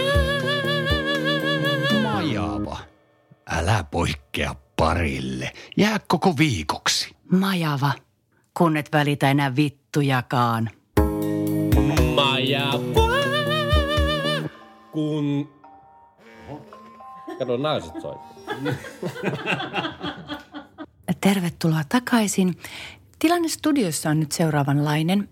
Majava. 2.02 2.78
Älä 3.50 3.84
poikkea 3.90 4.54
parille. 4.76 5.52
Jää 5.76 6.00
koko 6.08 6.34
viikoksi. 6.38 7.16
Majava, 7.30 7.92
kun 8.58 8.76
et 8.76 8.92
välitä 8.92 9.30
enää 9.30 9.56
vittujakaan. 9.56 10.70
Majava 12.14 13.02
kun... 14.92 15.48
Kato, 17.38 17.56
naiset 17.56 17.92
soittaa. 18.02 18.31
Tervetuloa 21.20 21.82
takaisin. 21.88 22.58
Tilanne 23.18 23.48
studiossa 23.48 24.10
on 24.10 24.20
nyt 24.20 24.32
seuraavanlainen. 24.32 25.28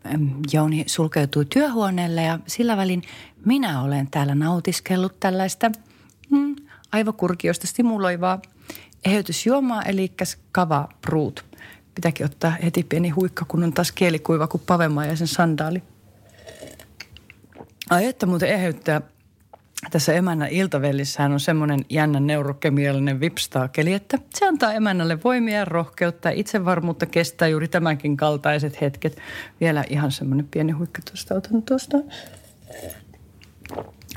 Jouni 0.53 0.85
sulkeutui 0.87 1.45
työhuoneelle 1.45 2.23
ja 2.23 2.39
sillä 2.47 2.77
välin 2.77 3.03
minä 3.45 3.83
olen 3.83 4.11
täällä 4.11 4.35
nautiskellut 4.35 5.21
tällaista 5.21 5.71
mm, 6.31 6.57
aivokurkiosta 6.93 7.67
stimuloivaa 7.67 8.43
eheytysjuomaa, 9.05 9.83
eli 9.83 10.13
kava 10.53 10.89
brut. 11.01 11.45
Pitääkin 11.95 12.27
ottaa 12.27 12.51
heti 12.51 12.83
pieni 12.83 13.09
huikka, 13.09 13.45
kun 13.45 13.65
on 13.65 13.73
taas 13.73 13.93
kielikuiva 13.93 14.47
kuin 14.47 14.63
pavemaa 14.67 15.07
ja 15.07 15.17
sen 15.17 15.27
sandaali. 15.27 15.83
Ai 17.91 18.07
että 18.07 18.27
muuten 18.27 18.49
eheyttää 18.49 19.01
tässä 19.91 20.13
emännän 20.13 20.49
iltavellissähän 20.49 21.33
on 21.33 21.41
semmoinen 21.41 21.85
jännä 21.89 22.21
neurokemiallinen 22.21 23.21
vipstaakeli, 23.21 23.93
että 23.93 24.19
se 24.35 24.47
antaa 24.47 24.73
emännälle 24.73 25.19
voimia, 25.25 25.65
rohkeutta 25.65 26.29
ja 26.29 26.35
itsevarmuutta 26.37 27.07
kestää 27.07 27.49
juuri 27.49 27.69
tämänkin 27.69 28.17
kaltaiset 28.17 28.81
hetket. 28.81 29.19
Vielä 29.61 29.85
ihan 29.89 30.13
semmoinen 30.13 30.49
pieni 30.51 30.73
huikka 30.73 31.03
tuosta, 31.11 31.35
otan 31.35 31.63
tuosta. 31.63 31.97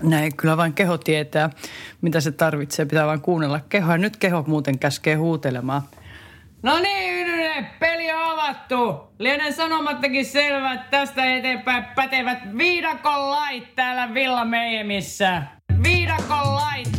Näin, 0.01 0.35
kyllä 0.35 0.57
vain 0.57 0.73
keho 0.73 0.97
tietää, 0.97 1.49
mitä 2.01 2.21
se 2.21 2.31
tarvitsee. 2.31 2.85
Pitää 2.85 3.07
vain 3.07 3.21
kuunnella 3.21 3.59
kehoa. 3.69 3.97
Nyt 3.97 4.17
keho 4.17 4.43
muuten 4.47 4.79
käskee 4.79 5.15
huutelemaan. 5.15 5.81
No 6.63 6.79
niin, 6.79 7.33
on 7.33 7.65
avattu. 8.43 9.13
Lienen 9.19 9.53
sanomattakin 9.53 10.25
selvä, 10.25 10.73
että 10.73 10.87
tästä 10.91 11.35
eteenpäin 11.35 11.85
pätevät 11.95 12.57
viidakon 12.57 13.29
lait 13.29 13.75
täällä 13.75 14.13
Villa 14.13 14.45
Meijemissä. 14.45 15.43
Viidakon 15.83 16.55
lait. 16.55 16.89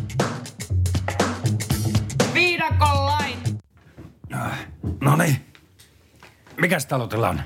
Viidakon 2.35 3.07
lait. 3.07 3.55
No 5.01 5.17
niin. 5.17 5.37
Mikäs 6.61 6.87
talotila 6.87 7.29
on? 7.29 7.41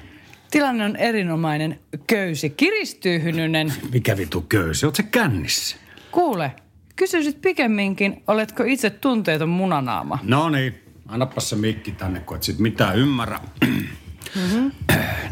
Tilanne 0.51 0.85
on 0.85 0.97
erinomainen. 0.97 1.81
Köysi 2.07 2.51
kiristyy 2.51 3.23
hynynen. 3.23 3.73
Mikä 3.93 4.17
vitu 4.17 4.41
köysi? 4.41 4.87
Oot 4.87 4.95
se 4.95 5.03
kännissä? 5.03 5.77
Kuule, 6.11 6.53
kysyisit 6.97 7.41
pikemminkin, 7.41 8.23
oletko 8.27 8.65
itse 8.65 8.91
tunteeton 8.91 9.49
munanaama? 9.49 10.19
No 10.23 10.49
niin, 10.49 10.88
annapas 11.09 11.49
se 11.51 11.57
mikki 11.57 11.93
tänne, 11.93 12.21
kun 12.21 12.37
et 12.37 12.43
sit 12.43 12.59
mitään 12.59 12.97
ymmärrä. 12.99 13.41
Mm-hmm. 13.65 14.71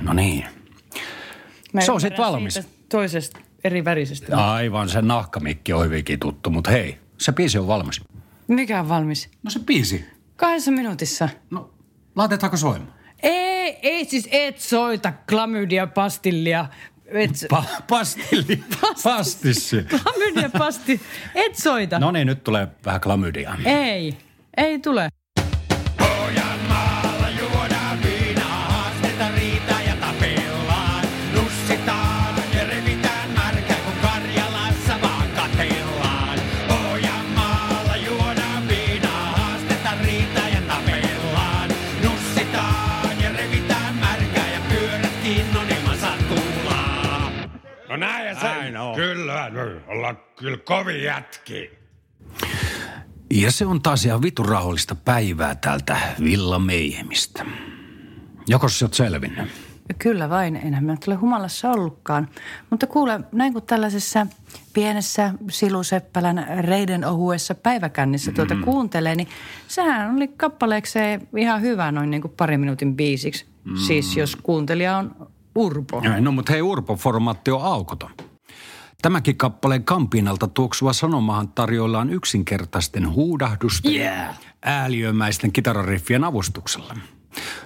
No 0.01 0.13
niin. 0.13 0.45
Mä 1.73 1.81
Se 1.81 1.93
on 1.93 2.01
sit 2.01 2.13
ymmärrän 2.13 2.33
valmis. 2.33 2.61
Toisesta 2.89 3.41
eri 3.65 3.85
värisestä. 3.85 4.53
Aivan, 4.53 4.89
se 4.89 5.03
nahkamikki 5.03 5.73
on 5.73 5.85
hyvinkin 5.85 6.21
tuttu, 6.21 6.51
mutta 6.51 6.71
hei, 6.71 6.99
se 7.19 7.33
biisi 7.33 7.59
on 7.59 7.67
valmis. 7.67 8.01
Mikä 8.49 8.81
on 8.81 8.89
valmis? 8.89 9.31
No 9.43 9.51
se 9.51 9.59
biisi. 9.59 10.05
Kahdessa 10.37 10.71
minuutissa. 10.71 11.29
No, 11.51 11.71
laitetaanko 12.17 12.57
soimaan? 12.57 12.93
Ei, 13.23 13.79
ei 13.83 14.05
siis 14.05 14.29
et 14.31 14.59
soita 14.61 15.13
klamydia 15.29 15.87
pastillia. 15.87 16.67
Et, 17.07 17.31
Pa- 17.55 17.83
pastilli. 17.89 18.65
Pastissi. 19.05 19.77
klamydia 19.91 20.51
pasti. 20.59 21.01
Et 21.35 21.55
soita. 21.57 21.99
No 21.99 22.11
niin, 22.11 22.27
nyt 22.27 22.45
tulee 22.45 22.69
vähän 22.85 23.01
klamydia. 23.01 23.57
Ei, 23.65 24.17
ei 24.57 24.79
tule. 24.79 25.09
No 47.97 48.01
näin 48.07 48.37
se. 48.37 48.47
Näin 48.47 48.77
on. 48.77 48.95
Kyllä, 48.95 49.51
no, 49.51 49.61
ollaan 49.87 50.19
kyllä 50.39 50.57
kovin 50.57 51.03
jätki. 51.03 51.71
Ja 53.31 53.53
se 53.53 53.67
on 53.67 53.83
taas 53.83 54.05
ihan 54.05 54.23
vitun 54.23 54.47
rauhallista 54.47 54.95
päivää 54.95 55.55
täältä 55.55 55.99
Villa 56.25 56.59
Meihemistä. 56.59 57.47
Joko 58.49 58.69
sä 58.69 58.85
oot 58.85 58.95
selvinnyt? 58.95 59.49
Kyllä 59.99 60.31
vain, 60.31 60.57
enhän 60.57 60.85
mä 60.85 60.97
ole 61.07 61.15
humalassa 61.15 61.71
ollutkaan. 61.71 62.29
Mutta 62.71 62.87
kuule, 62.87 63.21
näin 63.33 63.53
kuin 63.53 63.67
tällaisessa 63.67 64.27
pienessä 64.73 65.35
siluseppälän 65.51 66.47
reiden 66.61 67.05
ohuessa 67.05 67.55
päiväkännissä 67.55 68.33
tuota 68.33 68.55
mm. 68.55 68.65
kuuntelee, 68.65 69.15
niin 69.15 69.29
sehän 69.69 70.17
oli 70.17 70.29
kappaleekseen 70.29 71.29
ihan 71.37 71.61
hyvä 71.61 71.93
noin 71.93 72.11
niin 72.11 72.23
kuin 72.23 72.35
pari 72.37 72.59
minuutin 72.59 72.97
biisiksi. 72.97 73.47
Mm. 73.65 73.77
Siis 73.77 74.17
jos 74.17 74.37
kuuntelija 74.37 74.97
on 74.97 75.29
urpo. 75.57 76.03
No 76.21 76.33
mutta 76.33 76.53
hei, 76.53 76.61
Urpo-formaatti 76.63 77.51
on 77.51 77.63
aukoton. 77.63 78.11
Tämäkin 79.03 79.37
kappaleen 79.37 79.85
kampinalta 79.85 80.49
tuoksuva 80.49 80.93
sanomahan 80.93 81.49
tarjoillaan 81.49 82.11
yksinkertaisten 82.11 83.13
huudahdusten 83.13 83.93
Yeah. 83.93 84.39
ääliömäisten 84.63 85.53
kitarariffien 85.53 86.25
avustuksella. 86.25 86.95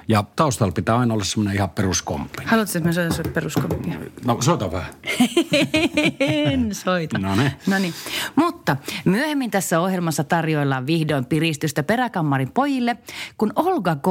Ja 0.09 0.25
taustalla 0.37 0.73
pitää 0.73 0.97
aina 0.99 1.15
olla 1.15 1.25
semmoinen 1.25 1.55
ihan 1.55 1.71
peruskomppi. 1.71 2.43
Haluatko, 2.45 2.79
että 2.79 2.89
mä 2.89 2.93
soitan 2.93 3.15
sulle 3.17 3.31
peruskompia? 3.31 3.95
No 4.25 4.37
soita 4.41 4.73
vähän. 4.73 4.91
en 6.21 6.75
soita. 6.75 7.19
No 7.19 7.37
niin. 7.37 7.53
No 7.67 7.79
niin. 7.79 7.95
Mutta 8.37 8.77
myöhemmin 9.05 9.51
tässä 9.51 9.81
ohjelmassa 9.81 10.25
tarjoillaan 10.25 10.87
vihdoin 10.87 11.25
piristystä 11.25 11.83
peräkammarin 11.83 12.53
pojille, 12.53 12.97
kun 13.39 13.53
Olga 13.57 13.97
K. 13.97 14.07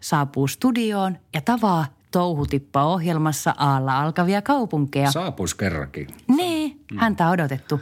saapuu 0.00 0.46
studioon 0.46 1.18
ja 1.34 1.40
tavaa 1.40 1.86
touhutippa 2.10 2.84
ohjelmassa 2.84 3.54
alla 3.56 4.00
alkavia 4.00 4.42
kaupunkeja. 4.42 5.10
Saapuis 5.10 5.54
kerrankin. 5.54 6.08
Niin, 6.36 6.80
häntä 6.96 7.26
on 7.26 7.32
odotettu. 7.32 7.80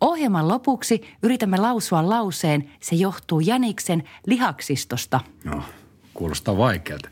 Ohjelman 0.00 0.48
lopuksi 0.48 1.02
yritämme 1.22 1.56
lausua 1.56 2.08
lauseen, 2.08 2.70
se 2.80 2.96
johtuu 2.96 3.40
Jäniksen 3.40 4.02
lihaksistosta. 4.26 5.20
No, 5.44 5.62
kuulostaa 6.14 6.56
vaikealta. 6.56 7.08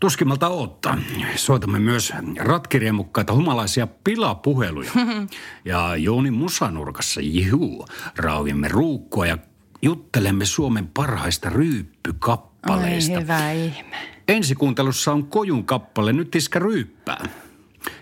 Tuskimmalta 0.00 0.48
ottaa. 0.48 0.98
Soitamme 1.36 1.78
myös 1.78 2.12
ratkiriemukkaita 2.38 3.32
humalaisia 3.34 3.86
pilapuheluja. 3.86 4.90
ja 5.64 5.96
Jouni 5.96 6.30
Musanurkassa, 6.30 7.20
jihuu, 7.20 7.86
rauhimme 8.16 8.68
ruukkua 8.68 9.26
ja 9.26 9.38
juttelemme 9.82 10.44
Suomen 10.44 10.86
parhaista 10.86 11.50
ryyppykappaleista. 11.50 13.14
Ai 13.14 13.22
hyvä 13.22 13.52
ihme. 13.52 14.15
Ensikuuntelussa 14.28 15.12
on 15.12 15.26
Kojun 15.26 15.64
kappale 15.64 16.12
Nyt 16.12 16.34
iskä 16.34 16.58
ryyppää. 16.58 17.28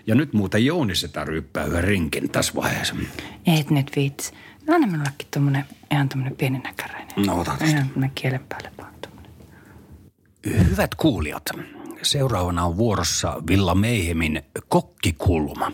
Ja 0.07 0.15
nyt 0.15 0.33
muuten 0.33 0.65
Jouni 0.65 0.95
sitä 0.95 1.23
ryyppää 1.23 1.65
yhden 1.65 1.83
rinkin 1.83 2.29
tässä 2.29 2.53
vaiheessa. 2.55 2.95
Et 3.45 3.69
nyt 3.69 3.91
viitsi. 3.95 4.33
No 4.67 4.75
anna 4.75 4.87
minullekin 4.87 5.27
tommonen, 5.33 5.65
ihan 5.91 6.09
tommonen 6.09 6.35
pieni 6.35 6.59
näkäräinen. 6.59 7.25
No, 7.25 7.39
ota 7.39 7.51
tosta. 7.51 7.65
Ihan 7.65 8.11
kielen 8.15 8.45
päälle 8.49 8.71
vaan 8.77 8.93
tommonen. 9.01 9.31
Hyvät 10.69 10.95
kuulijat, 10.95 11.43
seuraavana 12.01 12.65
on 12.65 12.77
vuorossa 12.77 13.41
Villa 13.47 13.75
Meihemin 13.75 14.41
kokkikulma. 14.67 15.71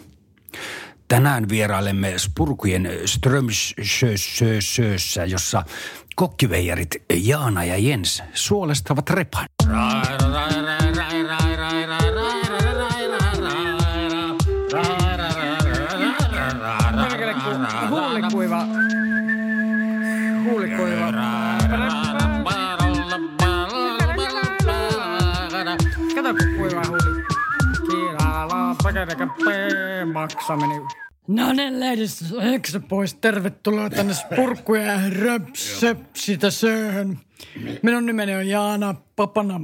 Tänään 1.07 1.49
vierailemme 1.49 2.13
Spurkujen 2.17 2.89
Strömsössä, 3.05 5.25
jossa 5.25 5.63
kokkiveijarit 6.15 6.95
Jaana 7.13 7.63
ja 7.63 7.77
Jens 7.77 8.23
suolestavat 8.33 9.09
repan. 9.09 9.45
Huulikuiva. 9.63 10.30
Kiilala, 29.15 29.33
pakereka, 29.33 30.05
maksaminen. 30.13 30.81
No 31.27 31.53
niin, 31.53 31.79
ladies, 31.79 32.33
eikö 32.41 32.79
pois? 32.89 33.13
Tervetuloa 33.13 33.89
tänne 33.89 34.13
Spurkkuja 34.13 34.81
ja 34.83 34.99
röpsöpsitä 35.09 36.49
söhön. 36.51 37.19
Minun 37.83 38.05
nimeni 38.05 38.35
on 38.35 38.47
Jaana, 38.47 38.95
papana 39.15 39.61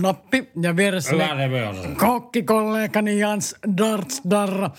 Nappi 0.00 0.50
ja 0.62 0.76
vieressä 0.76 1.10
Hyvä 1.12 1.34
nimi 1.34 1.62
on. 1.62 1.96
kokkikollegani 1.96 3.18
Jans 3.18 3.56
Darts 3.76 4.22
Darra. 4.30 4.70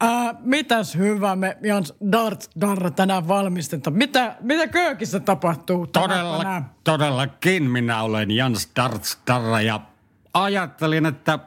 Ää, 0.00 0.34
mitäs 0.40 0.94
hyvä 0.94 1.36
me 1.36 1.56
Jans 1.62 1.94
Darts 2.12 2.50
Darra 2.60 2.90
tänään 2.90 3.28
valmistetaan? 3.28 3.96
Mitä, 3.96 4.36
mitä 4.40 4.66
köökissä 4.66 5.20
tapahtuu 5.20 5.86
Todella, 5.86 6.38
tänään? 6.38 6.70
todellakin 6.84 7.62
minä 7.70 8.02
olen 8.02 8.30
Jans 8.30 8.70
Dartstarra 8.76 9.60
ja 9.60 9.80
ajattelin, 10.34 11.06
että, 11.06 11.38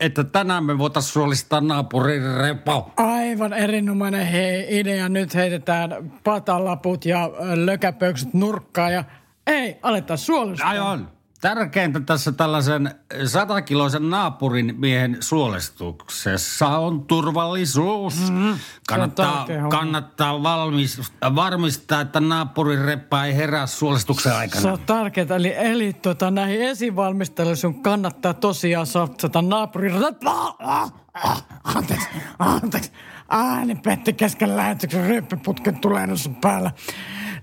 että 0.00 0.24
tänään 0.24 0.64
me 0.64 0.78
voitaisiin 0.78 1.12
suolistaa 1.12 1.60
naapurin 1.60 2.22
repo. 2.36 2.92
Aivan 2.96 3.52
erinomainen 3.52 4.26
hei, 4.26 4.80
idea. 4.80 5.08
Nyt 5.08 5.34
heitetään 5.34 6.12
patalaput 6.24 7.04
ja 7.04 7.24
ö, 7.24 7.66
lökäpöksyt 7.66 8.34
nurkkaan 8.34 8.92
ja 8.92 9.04
ei, 9.46 9.78
aletaan 9.82 10.18
suolustaa. 10.18 10.68
Aivan. 10.68 11.15
Tärkeintä 11.46 12.00
tässä 12.00 12.32
tällaisen 12.32 12.94
satakiloisen 13.24 14.10
naapurin 14.10 14.74
miehen 14.78 15.16
suolistuksessa 15.20 16.68
on 16.68 17.06
turvallisuus. 17.06 18.30
Mm-hmm. 18.30 18.58
Kannattaa, 18.88 19.46
kannattaa 19.70 20.42
valmis, 20.42 21.12
varmistaa, 21.34 22.00
että 22.00 22.20
naapurin 22.20 22.84
reppa 22.84 23.24
ei 23.24 23.36
herää 23.36 23.66
suolistuksen 23.66 24.34
aikana. 24.34 24.62
Se 24.62 24.70
on 24.70 24.78
tärkeää. 24.86 25.36
Eli, 25.36 25.54
eli 25.56 25.92
tota, 25.92 26.30
näihin 26.30 26.62
esivalmisteluihin 26.62 27.56
sun 27.56 27.82
kannattaa 27.82 28.34
tosiaan 28.34 28.86
satsata 28.86 29.42
naapurin... 29.42 29.94
Ah, 30.24 30.92
ah, 31.14 31.44
Anteeksi, 31.64 32.08
anteeksi. 32.38 32.90
Ääni 33.28 33.74
petti 33.74 34.12
kesken 34.12 34.56
lähetyksen 34.56 35.06
ryppyputken 35.06 35.78
tulehdus 35.78 36.30
päällä. 36.40 36.70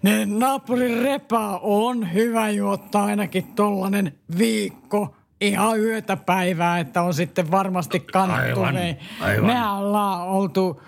Niin 0.04 0.40
naapurin 0.40 1.02
repaa 1.02 1.60
on 1.60 2.14
hyvä 2.14 2.50
juottaa 2.50 3.06
ainakin 3.06 3.54
tollanen 3.56 4.14
viikko 4.38 5.16
ihan 5.42 5.80
yötä 5.80 6.18
päivää, 6.18 6.80
että 6.80 7.02
on 7.02 7.14
sitten 7.14 7.52
varmasti 7.52 8.00
kannattuneen. 8.00 8.98
Mehän 9.42 9.72
ollaan 9.72 10.28
oltu 10.28 10.82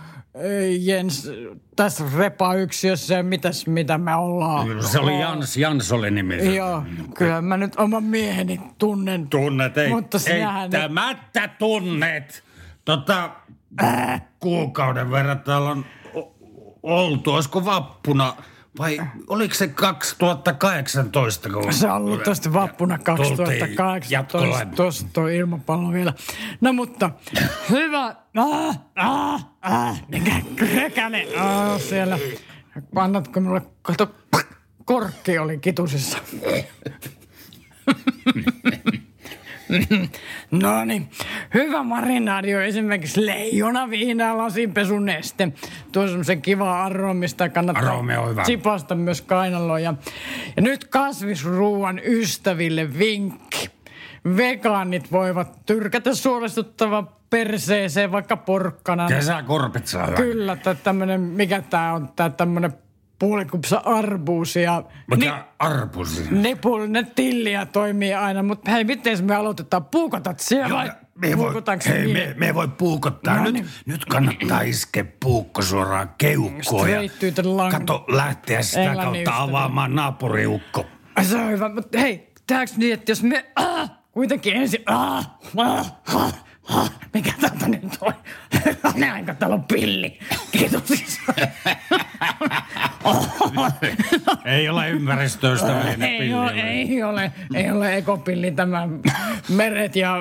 Jens 0.80 1.30
tässä 1.76 2.04
repa-yksiössä 2.18 3.14
ja 3.14 3.24
mitäs 3.24 3.68
mitä 3.68 3.98
me 3.98 4.16
ollaan. 4.16 4.84
Se 4.84 5.00
oli 5.00 5.20
Jans, 5.20 5.58
Jans 5.58 5.92
oli 5.92 6.12
nimi. 6.12 6.56
Joo, 6.56 6.84
kyllä 7.18 7.42
mä 7.42 7.58
nyt 7.58 7.76
oman 7.76 8.04
mieheni 8.04 8.62
tunnen. 8.78 9.28
Tunnet, 9.28 9.78
ei, 9.78 9.90
Mutta 9.90 10.18
eittämättä 10.28 11.48
tunnet. 11.48 12.44
Tota, 12.86 13.30
kuukauden 14.40 15.12
verran 15.12 15.40
täällä 15.40 15.70
on 15.70 15.86
oltu. 16.84 17.32
Olisiko 17.32 17.66
vappuna 17.66 18.34
vai 18.80 19.02
oliko 19.28 19.56
se 19.56 19.68
2018? 19.68 21.50
Kun 21.50 21.74
Se 21.74 21.88
on 21.88 21.94
ollut 21.94 22.24
tosta 22.24 22.54
vappuna 22.54 22.98
Tultiin 22.98 23.18
2018. 23.18 24.14
jatkolle. 24.14 24.68
Tuossa 24.76 25.08
tuo 25.14 25.28
ilmapallo 25.28 25.92
vielä. 25.92 26.14
No 26.62 26.74
mutta, 26.74 27.12
hyvä. 27.70 28.16
Ah, 28.36 28.80
ah, 28.96 29.48
ah, 29.62 30.04
mikä 30.08 30.42
krekäne. 30.56 31.28
Ah, 31.38 31.82
siellä. 31.82 32.20
Annatko 32.96 33.40
mulle, 33.40 33.62
kato, 33.82 34.16
korkki 34.86 35.38
oli 35.38 35.58
kitusissa. 35.58 36.18
No 40.52 40.86
niin, 40.86 41.10
hyvä 41.54 41.84
marinaadi 41.84 42.56
on 42.56 42.64
esimerkiksi 42.64 43.26
leijona 43.26 43.90
viinaa 43.90 44.38
lasinpesun 44.38 45.06
neste. 45.06 45.52
Tuo 45.92 46.04
on 46.04 46.10
semmoisen 46.10 46.42
kiva 46.42 46.84
aromista 46.84 47.50
kannattaa 47.50 47.86
Aromi 47.86 48.16
on 48.16 48.30
hyvä. 48.30 48.44
sipasta 48.44 48.96
myös 48.96 49.22
kainaloon. 49.22 49.84
Ja, 49.84 49.94
ja 50.56 50.62
nyt 50.62 50.86
kasvisruuan 50.86 52.02
ystäville 52.06 53.00
vinkki. 53.00 53.70
Vegaanit 54.38 55.12
voivat 55.12 55.66
tyrkätä 55.66 56.14
suolestuttava 56.14 57.04
perseeseen 57.30 58.12
vaikka 58.12 58.38
porkkana. 58.38 59.08
Kesäkorpit 59.08 59.88
saa 59.88 60.06
hyvä. 60.06 60.18
Kyllä, 60.18 60.56
tai 60.56 60.76
tämmönen, 60.84 61.22
mikä 61.22 61.62
tää 61.62 61.94
on, 61.94 62.10
tää 63.26 63.38
tämmönen 63.38 63.50
puolikupsa 63.50 63.82
arbuusi 63.86 64.62
ja 64.62 64.84
Mikä 65.08 65.46
arpusi? 65.60 66.28
Nipullinen 66.32 67.08
tilliä 67.16 67.66
toimii 67.66 68.14
aina, 68.14 68.44
mutta 68.44 68.72
hei, 68.72 68.84
miten 68.84 69.26
me 69.26 69.36
aloitetaan? 69.36 69.86
Puukotat 69.86 70.40
siellä 70.40 70.76
vai 70.76 70.92
me 71.16 71.28
ei 71.28 71.38
voi, 71.38 71.54
hei, 71.88 72.14
me, 72.14 72.36
me 72.38 72.46
ei 72.46 72.54
voi 72.54 72.68
puukottaa. 72.68 73.38
No 73.38 73.44
nyt, 73.44 73.54
niin. 73.54 73.66
nyt 73.86 74.06
kannattaa 74.06 74.62
iskeä 74.62 75.06
puukko 75.20 75.62
suoraan 75.62 76.10
keukkoon. 76.18 76.90
ja 76.92 77.00
lung. 77.44 77.72
Kato, 77.72 78.06
lähteä 78.08 78.62
sitä 78.62 78.94
kautta 78.96 79.18
ystävä. 79.20 79.42
avaamaan 79.42 79.96
naapuriukko. 79.96 80.86
Se 81.22 81.36
on 81.36 81.52
hyvä, 81.52 81.70
mutta 81.70 82.00
hei, 82.00 82.32
tehdäänkö 82.48 82.74
niin, 82.78 82.94
että 82.94 83.12
jos 83.12 83.24
me 83.24 83.46
ah, 83.56 83.92
kuitenkin 84.12 84.56
ensin 84.56 84.82
ah, 84.86 85.38
ah, 85.58 85.94
ah, 86.16 86.45
mikä 87.14 87.34
täältä 87.42 87.68
nyt 87.68 87.98
on? 88.02 88.14
Näinkö 88.96 89.34
täällä 89.34 89.54
on 89.54 89.64
pilli? 89.64 90.20
Kiitos 90.52 90.82
siis. 90.88 91.20
Ei 94.46 94.70
ole 94.70 94.90
ympäristöystävällinen 94.90 96.10
Ei 96.10 96.34
ole, 96.34 96.52
ei 96.52 97.04
ole, 97.04 97.32
ei 97.54 97.72
ole 97.72 97.98
ekopilli 97.98 98.52
tämä 98.52 98.88
meret 99.50 99.96
ja 99.96 100.16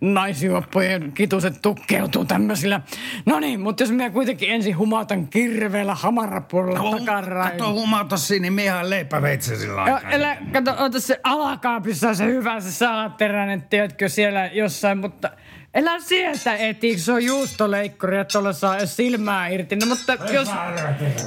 naisjuoppojen 0.00 1.12
kituset 1.12 1.62
tukkeutuu 1.62 2.24
tämmöisillä. 2.24 2.80
No 3.26 3.40
niin, 3.40 3.60
mutta 3.60 3.82
jos 3.82 3.90
minä 3.90 4.10
kuitenkin 4.10 4.50
ensin 4.50 4.78
humautan 4.78 5.28
kirveellä 5.28 5.94
hamarapuolella 5.94 6.98
takarain. 6.98 7.50
Kato 7.50 7.72
humauta 7.72 8.16
siinä, 8.16 8.42
niin 8.42 8.52
miehän 8.52 8.90
leipäveitsen 8.90 9.58
sillä 9.58 9.84
Ja, 9.86 9.94
aikaa. 10.04 10.36
kato, 10.52 10.84
ota 10.84 11.00
se 11.00 11.20
alakaapissa 11.24 12.14
se 12.14 12.24
hyvä 12.24 12.60
se 12.60 12.72
salateräinen, 12.72 13.62
tiedätkö, 13.62 14.08
siellä 14.08 14.46
jossain, 14.46 14.98
mutta 14.98 15.30
elä 15.74 16.00
sieltä 16.00 16.56
eti, 16.56 16.98
se 16.98 17.12
on 17.12 17.24
juustoleikkuri, 17.24 18.18
että 18.18 18.32
tuolla 18.32 18.52
saa 18.52 18.86
silmää 18.86 19.48
irti. 19.48 19.76
No 19.76 19.86
mutta 19.86 20.12
jos, 20.32 20.48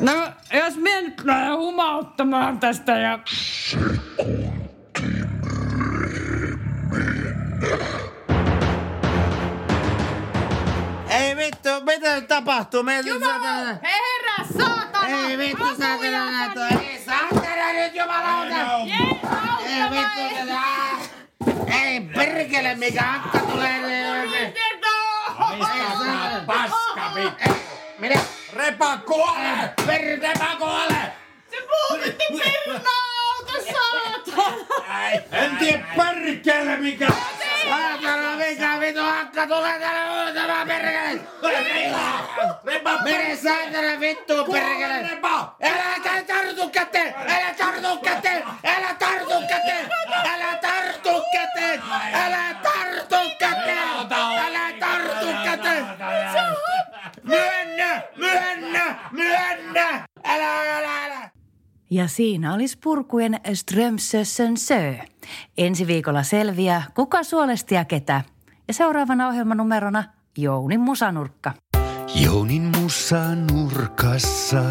no, 0.02 0.28
jos 0.54 0.76
minä 0.76 1.02
nyt 1.02 1.22
lähden 1.24 1.58
humauttamaan 1.58 2.60
tästä 2.60 2.92
ja... 3.00 3.20
Ei 11.10 11.36
vittu, 11.38 11.70
mitä 11.86 12.16
nyt 12.16 12.28
tapahtuu? 12.28 12.84
Meiltä 12.84 13.10
Jumala, 13.10 13.58
herra 13.66 14.48
saatana! 14.58 15.08
Ei 15.30 15.38
vittu, 15.38 15.64
saatana 15.78 16.32
näitä. 16.32 16.68
Ei 16.68 17.02
saatana 17.06 17.74
nyt 17.74 17.96
jumalauta! 17.96 18.56
Jeesus, 18.86 19.66
Ei 19.66 19.82
auttamaan! 19.82 21.00
vittu. 21.00 21.23
Ei 21.74 22.02
perkele, 22.02 22.76
mikä 22.76 23.04
akka 23.16 23.40
tulee. 23.40 23.76
Ei 24.44 24.54
saatana. 25.60 26.44
Paska 26.48 27.12
vittu. 27.16 27.52
Minä 28.00 28.20
Repa 28.54 28.98
kuole! 28.98 29.74
per, 29.86 30.20
repa 30.22 30.56
kuole! 30.60 31.02
Se 31.52 31.58
puututti 31.70 32.26
perunauta, 32.30 33.56
saatana! 33.74 34.64
En 35.32 35.58
tiedä 35.58 35.84
perkele 35.98 36.78
mikä. 36.78 37.08
Saatana, 37.70 38.36
mikä 38.38 38.80
vittu 38.80 39.02
akka 39.02 39.48
tulee 39.48 39.80
tänne 39.80 40.26
uutena 40.26 40.66
perkele! 40.66 41.22
Repa 42.66 43.04
Mene 43.04 43.36
saatana 43.36 44.00
vittu 44.00 44.46
perkele! 44.52 45.08
Repa! 45.10 45.56
Älä 45.64 46.24
tartu 46.28 46.70
käteen! 46.70 47.16
Älä 47.16 47.54
tartu 47.58 47.98
käteen! 47.98 48.44
Älä 48.64 48.94
tartu 49.00 49.34
käteen! 49.50 49.90
Älä 52.14 52.54
tartu 52.54 53.30
käteen! 53.40 53.78
Älä 53.78 54.74
tartu 54.80 55.26
käteen! 55.44 55.86
Älä 55.86 55.94
tartu 55.94 56.26
käteen! 56.34 56.56
Myönnä! 57.24 58.02
Myönnä! 58.18 59.10
Myönnä! 59.12 60.06
Älä, 60.24 60.78
älä, 60.78 61.06
älä! 61.06 61.30
Ja 61.90 62.08
siinä 62.08 62.54
olisi 62.54 62.78
purkujen 62.84 63.40
Strömsössön 63.54 64.58
sö. 64.58 64.94
Ensi 65.58 65.88
viikolla 65.88 66.24
selviää, 66.24 66.84
kuka 66.96 67.24
suolesti 67.24 67.76
ja 67.76 67.86
ketä. 67.86 68.22
Ja 68.68 68.74
seuraavana 68.74 69.28
ohjelmanumerona 69.28 70.04
Jounin 70.38 70.80
musanurkka. 70.80 71.54
Jounin 72.16 72.62
musa 72.62 73.36
nurkassa, 73.52 74.64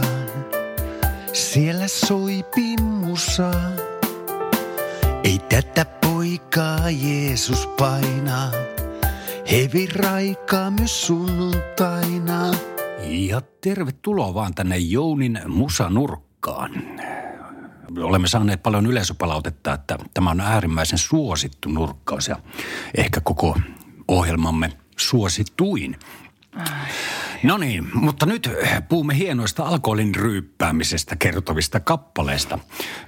siellä 1.32 1.88
soipi 1.88 2.76
musa. 2.82 3.50
Ei 5.24 5.38
tätä 5.48 5.84
poikaa 6.32 6.90
Jeesus 6.90 7.66
painaa, 7.66 8.50
hevi 9.50 9.86
raikaa 9.86 10.70
myös 10.70 11.06
sunnuntaina. 11.06 12.50
Ja 13.08 13.40
tervetuloa 13.60 14.34
vaan 14.34 14.54
tänne 14.54 14.78
Jounin 14.78 15.40
musanurkkaan. 15.46 16.70
Olemme 17.98 18.28
saaneet 18.28 18.62
paljon 18.62 18.86
yleisöpalautetta, 18.86 19.72
että 19.72 19.98
tämä 20.14 20.30
on 20.30 20.40
äärimmäisen 20.40 20.98
suosittu 20.98 21.68
nurkkaus 21.68 22.28
ja 22.28 22.36
ehkä 22.96 23.20
koko 23.20 23.56
ohjelmamme 24.08 24.72
suosituin. 24.96 25.96
No 27.42 27.56
niin, 27.56 27.88
mutta 27.94 28.26
nyt 28.26 28.50
puhumme 28.88 29.16
hienoista 29.16 29.64
alkoholin 29.64 30.14
ryyppäämisestä 30.14 31.16
kertovista 31.16 31.80
kappaleista. 31.80 32.58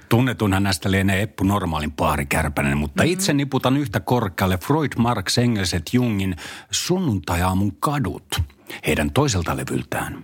Tunnetunhan 0.09 0.63
näistä 0.63 0.91
lienee 0.91 1.21
Eppu 1.21 1.43
Normaalin 1.43 1.91
paarikärpänen, 1.91 2.77
mutta 2.77 3.03
mm-hmm. 3.03 3.13
itse 3.13 3.33
niputan 3.33 3.77
yhtä 3.77 3.99
korkealle 3.99 4.57
Freud, 4.57 4.91
Marx, 4.97 5.37
Engelset, 5.37 5.93
Jungin 5.93 6.35
Sunnuntajaamun 6.71 7.75
kadut 7.79 8.41
heidän 8.87 9.11
toiselta 9.11 9.57
levyltään. 9.57 10.23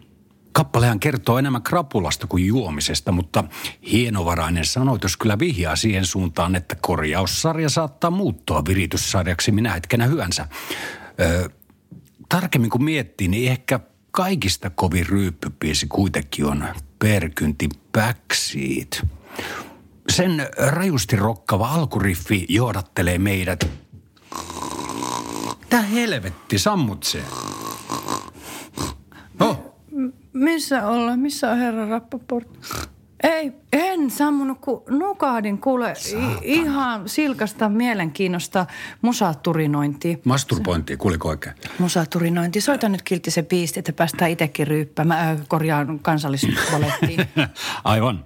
Kappalehan 0.52 1.00
kertoo 1.00 1.38
enemmän 1.38 1.64
krapulasta 1.64 2.28
kuin 2.28 2.46
juomisesta, 2.46 3.12
mutta 3.12 3.44
hienovarainen 3.92 4.66
sanoitus 4.66 5.18
kyllä 5.18 5.40
vihjaa 5.40 5.76
siihen 5.76 6.06
suuntaan, 6.06 6.56
että 6.56 6.76
korjaussarja 6.82 7.70
saattaa 7.70 8.12
muuttua 8.12 8.64
virityssarjaksi 8.68 9.52
minä 9.52 9.74
hetkenä 9.74 10.06
hyvänsä. 10.06 10.48
Öö, 11.20 11.50
tarkemmin 12.30 12.70
kun 12.70 12.84
miettii, 12.84 13.28
niin 13.28 13.52
ehkä 13.52 13.80
kaikista 14.12 14.70
kovin 14.70 15.06
ryyppypiisi 15.06 15.88
kuitenkin 15.88 16.46
on 16.46 16.68
Perkynti 17.00 17.70
Backseat. 17.94 19.08
Sen 20.10 20.48
rajusti 20.58 21.16
rokkava 21.16 21.68
alkuriffi 21.70 22.46
johdattelee 22.50 23.18
meidät. 23.18 23.68
Tää 25.70 25.82
helvetti, 25.82 26.60
sammut 26.60 27.04
se. 27.04 27.24
Oh, 29.40 29.72
Missä 30.34 30.88
ollaan? 30.88 31.20
Missä 31.20 31.52
on 31.52 31.58
herra 31.58 31.90
Rappaport? 31.90 32.60
Ei, 33.24 33.52
en 33.74 34.12
sammunut, 34.12 34.58
kun 34.62 34.84
nukahdin 34.90 35.58
kuule 35.58 35.94
i- 36.12 36.38
ihan 36.42 37.10
silkasta 37.10 37.70
mielenkiinnosta 37.70 38.66
musaturinointia. 39.02 40.18
masturbointi, 40.26 40.98
kuuliko 40.98 41.30
oikein? 41.30 41.56
Musaturinointi. 41.80 42.62
Soita 42.62 42.90
nyt 42.90 43.02
kiltti 43.02 43.32
se 43.32 43.44
biisti, 43.44 43.80
että 43.80 43.94
päästään 43.94 44.32
itsekin 44.32 44.68
ryyppäämään. 44.68 45.38
Äh, 45.38 45.48
korjaan 45.48 46.00
kansallisvalettiin. 46.00 47.20
Aivan. 47.84 48.26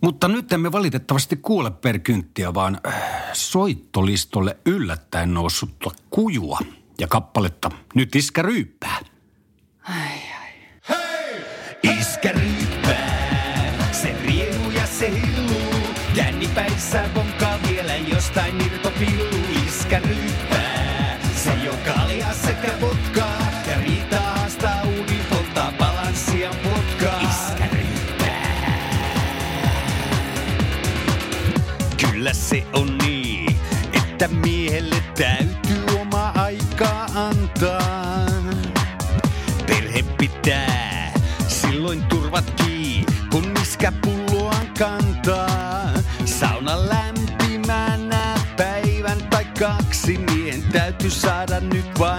Mutta 0.00 0.28
nyt 0.28 0.52
emme 0.52 0.72
valitettavasti 0.72 1.36
kuule 1.36 1.70
perkynttiä, 1.70 2.54
vaan 2.54 2.80
äh, 2.86 2.94
soittolistolle 3.32 4.56
yllättäen 4.66 5.34
noussutta 5.34 5.90
kujua 6.10 6.58
ja 7.00 7.06
kappaletta 7.06 7.70
Nyt 7.94 8.16
iskä 8.16 8.42
ryyppää. 8.42 8.98
Iskä 9.00 10.27
Vonkaa 17.14 17.58
vielä 17.68 17.96
jostain 17.96 18.60
irtopillu. 18.60 19.38
Iskä 19.66 20.00
miehen 51.08 51.20
täytyy 51.20 51.20
saada 51.20 51.60
nyt 51.60 51.98
vain 51.98 52.17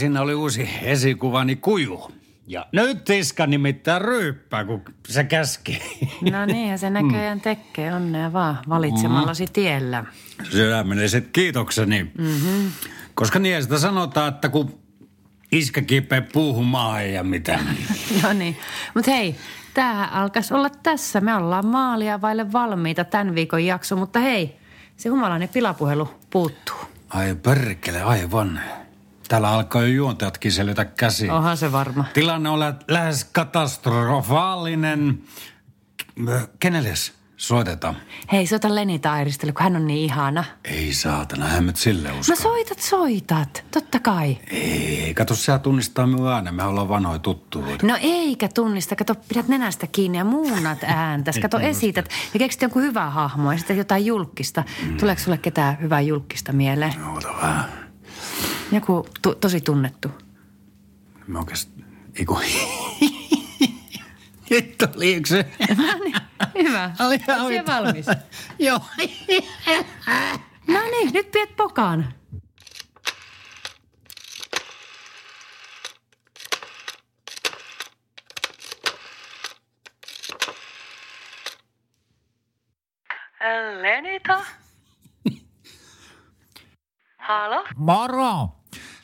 siinä 0.00 0.20
oli 0.20 0.34
uusi 0.34 0.70
esikuvani 0.82 1.56
kuju. 1.56 2.10
Ja 2.46 2.66
nyt 2.72 3.10
iska 3.10 3.46
nimittäin 3.46 4.02
ryyppää, 4.02 4.64
kun 4.64 4.82
se 5.08 5.24
käski. 5.24 5.82
No 6.32 6.46
niin, 6.46 6.70
ja 6.70 6.78
se 6.78 6.90
näköjään 6.90 7.40
tekee. 7.40 7.94
Onnea 7.94 8.32
vaan 8.32 8.58
valitsemallasi 8.68 9.46
tiellä. 9.52 10.04
Sydämelliset 10.50 11.28
kiitokseni. 11.32 12.10
Mm-hmm. 12.18 12.70
Koska 13.14 13.38
niin 13.38 13.62
sitä 13.62 13.78
sanotaan, 13.78 14.28
että 14.28 14.48
kun 14.48 14.78
iskä 15.52 15.82
kipeä 15.82 16.22
puuhumaan 16.32 17.12
ja 17.12 17.24
mitä. 17.24 17.58
No 18.22 18.32
niin, 18.32 18.56
mutta 18.94 19.10
hei, 19.10 19.36
tämähän 19.74 20.12
alkaisi 20.12 20.54
olla 20.54 20.70
tässä. 20.70 21.20
Me 21.20 21.34
ollaan 21.34 21.66
maalia 21.66 22.20
vaille 22.20 22.52
valmiita 22.52 23.04
tämän 23.04 23.34
viikon 23.34 23.64
jakso, 23.64 23.96
mutta 23.96 24.18
hei, 24.18 24.56
se 24.96 25.08
humalainen 25.08 25.48
pilapuhelu 25.48 26.08
puuttuu. 26.30 26.76
Ai 27.10 27.34
perkele, 27.34 28.02
aivan. 28.02 28.60
Täällä 29.30 29.50
alkaa 29.50 29.82
jo 29.82 29.88
juontajatkin 29.88 30.52
selvitä 30.52 30.84
käsiin. 30.84 31.30
Onhan 31.30 31.56
se 31.56 31.72
varma. 31.72 32.04
Tilanne 32.14 32.48
on 32.48 32.60
lä- 32.60 32.74
lähes 32.88 33.24
katastrofaalinen. 33.24 35.20
Kenelles 36.60 37.12
soitetaan? 37.36 37.96
Hei, 38.32 38.46
soita 38.46 38.74
Leni 38.74 38.98
Tairistelle, 38.98 39.52
kun 39.52 39.62
hän 39.62 39.76
on 39.76 39.86
niin 39.86 39.98
ihana. 40.04 40.44
Ei 40.64 40.94
saatana, 40.94 41.46
hän 41.46 41.66
nyt 41.66 41.76
sille 41.76 42.12
usko. 42.12 42.32
No 42.32 42.36
soitat, 42.36 42.78
soitat. 42.78 43.64
Totta 43.70 43.98
kai. 44.00 44.38
Ei, 44.50 45.14
kato, 45.14 45.34
sä 45.34 45.58
tunnistaa 45.58 46.06
minun 46.06 46.32
äänen. 46.32 46.54
Me 46.54 46.62
ollaan 46.64 46.88
vanhoja 46.88 47.18
tuttuja. 47.18 47.76
No 47.82 47.96
eikä 48.00 48.48
tunnista. 48.48 48.96
Kato, 48.96 49.14
pidät 49.28 49.48
nenästä 49.48 49.86
kiinni 49.86 50.18
ja 50.18 50.24
muunnat 50.24 50.78
ääntäs. 50.84 51.38
Kato, 51.38 51.58
esität 51.58 52.08
ja 52.34 52.38
keksit 52.38 52.62
jonkun 52.62 52.82
hyvää 52.82 53.10
hahmoa 53.10 53.52
ja 53.54 53.58
sitten 53.58 53.76
jotain 53.78 54.06
julkista. 54.06 54.64
Tuleeko 55.00 55.22
sulle 55.22 55.38
ketään 55.38 55.78
hyvää 55.80 56.00
julkista 56.00 56.52
mieleen? 56.52 57.04
Oota 57.04 57.28
vähän. 57.42 57.89
Joku 58.72 59.06
tu- 59.22 59.34
tosi 59.34 59.60
tunnettu. 59.60 60.10
Mä 61.26 61.38
oikeasti... 61.38 61.84
Eiku... 62.18 62.38
Nyt 64.50 64.82
oli 64.96 65.14
yksi. 65.14 65.34
Hyvä. 66.54 66.90
Oli 67.06 67.14
ihan 67.28 67.40
Oot 67.40 67.50
hyvä. 67.52 67.64
valmis? 67.66 68.06
Joo. 68.58 68.80
No 70.66 70.80
niin, 70.90 71.12
nyt 71.12 71.30
piet 71.30 71.56
pokaan. 71.56 72.14
Lenita? 83.82 84.44
Halo? 87.30 87.64
Moro! 87.76 88.48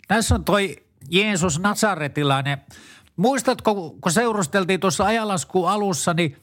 Tässä 0.09 0.35
on 0.35 0.45
toi 0.45 0.77
Jeesus 1.11 1.61
Nazaretilainen. 1.61 2.59
Muistatko, 3.17 3.75
kun 4.01 4.13
seurusteltiin 4.13 4.81
tuossa 4.81 5.05
ajalaskuun 5.05 5.71
alussa, 5.71 6.15
niin 6.15 6.37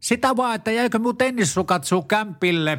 sitä 0.00 0.36
vaan, 0.36 0.54
että 0.54 0.70
jäikö 0.70 0.98
mun 0.98 1.16
tennissukat 1.18 1.84
sun 1.84 2.08
kämpille? 2.08 2.78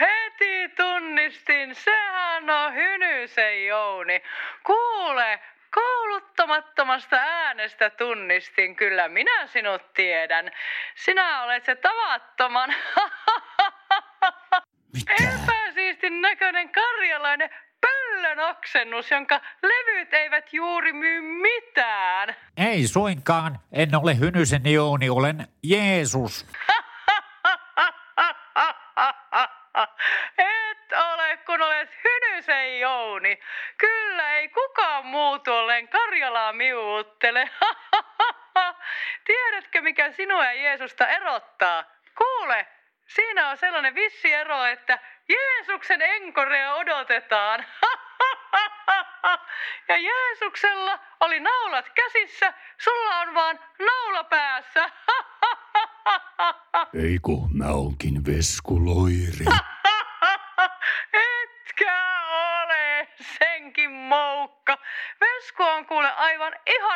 Heti 0.00 0.68
tunnistin, 0.76 1.74
sehän 1.74 2.50
on 2.50 2.74
Hynysen 2.74 3.66
Jouni. 3.66 4.22
Kuule, 4.66 5.40
kouluttamattomasta 6.94 7.16
äänestä 7.16 7.90
tunnistin, 7.90 8.76
kyllä 8.76 9.08
minä 9.08 9.46
sinut 9.46 9.92
tiedän. 9.94 10.50
Sinä 10.94 11.42
olet 11.42 11.64
se 11.64 11.74
tavattoman 11.74 12.74
epäsiistin 15.08 16.20
näköinen 16.20 16.68
karjalainen 16.72 17.50
pöllön 17.80 18.40
oksennus, 18.40 19.10
jonka 19.10 19.40
levyt 19.62 20.14
eivät 20.14 20.52
juuri 20.52 20.92
myy 20.92 21.20
mitään. 21.20 22.36
Ei 22.56 22.86
suinkaan, 22.86 23.58
en 23.72 23.88
ole 24.02 24.18
Hynysen 24.18 24.72
Jouni, 24.72 25.10
olen 25.10 25.46
Jeesus. 25.62 26.46
Et 30.38 30.92
ole, 30.92 31.36
kun 31.46 31.62
olet 31.62 31.90
Hynysen 32.04 32.80
Jouni. 32.80 33.38
Kyllä 33.78 34.34
ei 34.34 34.48
kukaan 34.48 35.06
muu 35.06 35.38
tuolleen 35.38 35.88
Karjalaa 36.44 36.52
miuuttele. 36.52 37.50
Tiedätkö, 39.26 39.82
mikä 39.82 40.12
sinua 40.12 40.44
ja 40.44 40.52
Jeesusta 40.52 41.08
erottaa? 41.08 41.84
Kuule, 42.18 42.66
siinä 43.06 43.48
on 43.48 43.56
sellainen 43.56 43.94
vissi 43.94 44.32
ero, 44.32 44.64
että 44.64 44.98
Jeesuksen 45.28 46.02
enkorea 46.02 46.74
odotetaan. 46.74 47.64
Ja 49.88 49.96
Jeesuksella 49.96 50.98
oli 51.20 51.40
naulat 51.40 51.88
käsissä, 51.88 52.52
sulla 52.78 53.18
on 53.18 53.34
vaan 53.34 53.60
naula 53.78 54.24
päässä. 54.24 54.90
Ei 56.94 57.18
kun 57.22 57.58
mä 57.58 57.66
onkin 57.66 58.26
veskuloiri. 58.26 59.44
Etkä 61.42 62.24
ole 62.28 63.08
senkin 63.38 63.90
moukka. 63.90 64.78
Vesku 65.20 65.62
on 65.62 65.86
kuule 65.86 66.12
aivan 66.12 66.52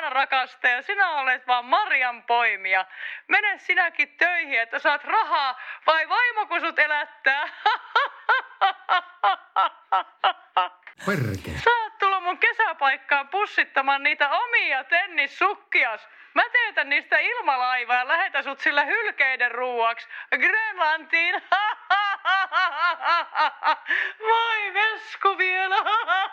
ihana 0.08 0.20
rakasta 0.20 0.68
ja 0.68 0.82
sinä 0.82 1.10
olet 1.10 1.46
vaan 1.46 1.64
Marian 1.64 2.22
poimia. 2.22 2.84
Mene 3.28 3.58
sinäkin 3.58 4.08
töihin, 4.08 4.60
että 4.60 4.78
saat 4.78 5.04
rahaa 5.04 5.60
vai 5.86 6.08
vaimo 6.08 6.46
kun 6.46 6.60
sut 6.60 6.78
elättää. 6.78 7.48
Perkele. 11.06 11.58
Saat 11.64 11.98
tulla 11.98 12.20
mun 12.20 12.38
kesäpaikkaan 12.38 13.28
pussittamaan 13.28 14.02
niitä 14.02 14.30
omia 14.30 14.84
tennissukkias. 14.84 16.08
Mä 16.34 16.42
teetän 16.52 16.88
niistä 16.88 17.18
ilmalaivaa 17.18 17.96
ja 17.96 18.08
lähetän 18.08 18.44
sut 18.44 18.60
sillä 18.60 18.84
hylkeiden 18.84 19.50
ruuaksi 19.50 20.08
Grönlantiin. 20.40 21.34
Voi 24.28 24.74
vesku 24.74 25.38
vielä. 25.38 25.76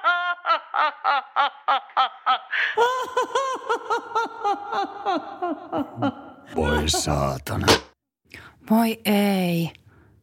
Voi 6.56 6.90
saatana. 6.90 7.68
Voi 8.70 9.00
ei. 9.06 9.72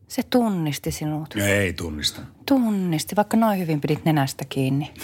Se 0.09 0.23
tunnisti 0.23 0.91
sinut. 0.91 1.35
Ei 1.37 1.73
tunnista. 1.73 2.21
Tunnisti, 2.49 3.17
vaikka 3.17 3.37
noin 3.37 3.59
hyvin 3.59 3.81
pidit 3.81 4.05
nenästä 4.05 4.45
kiinni. 4.49 4.95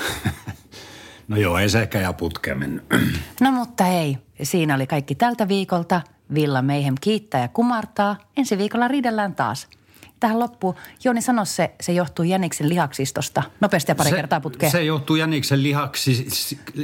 No 1.29 1.37
joo, 1.37 1.59
ei 1.59 1.69
se 1.69 1.83
ehkä 1.83 2.01
ihan 2.01 2.15
putkeen 2.15 2.59
mennyt. 2.59 2.85
No 3.41 3.53
mutta 3.53 3.87
ei. 3.87 4.19
Siinä 4.43 4.75
oli 4.75 4.87
kaikki 4.87 5.15
tältä 5.15 5.49
viikolta. 5.49 6.01
Villa 6.35 6.63
Meihem 6.63 6.95
kiittää 7.01 7.41
ja 7.41 7.49
kumartaa. 7.49 8.17
Ensi 8.37 8.59
viikolla 8.59 8.89
riidellään 8.89 9.35
taas. 9.35 9.69
Tähän 10.21 10.39
loppuun, 10.39 10.75
Joni 11.05 11.23
sano 11.23 11.45
se, 11.45 11.75
se 11.81 11.93
johtuu 11.93 12.25
Jäniksen 12.25 12.69
lihaksistosta. 12.69 13.43
Nopeasti 13.61 13.91
ja 13.91 13.95
pari 13.95 14.11
kertaa 14.11 14.41
putkeen. 14.41 14.73
Se 14.73 14.85
johtuu 14.85 15.17
Jäniksen 15.17 15.63
lihaksi, 15.63 16.27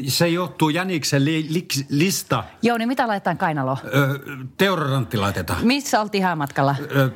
se 0.09 0.29
johtuu 0.29 0.69
Jäniksen 0.69 1.25
li, 1.25 1.47
li, 1.51 1.67
lista. 1.89 2.45
Jouni, 2.63 2.87
mitä 2.87 3.07
laitetaan 3.09 3.39
kainaloon? 3.39 3.77
Ö, 3.85 4.21
teodorantti 4.57 5.17
laitetaan. 5.17 5.67
Missä 5.67 6.01
oltiin 6.01 6.23
häämatkalla? 6.23 6.77
Ö, 6.97 7.11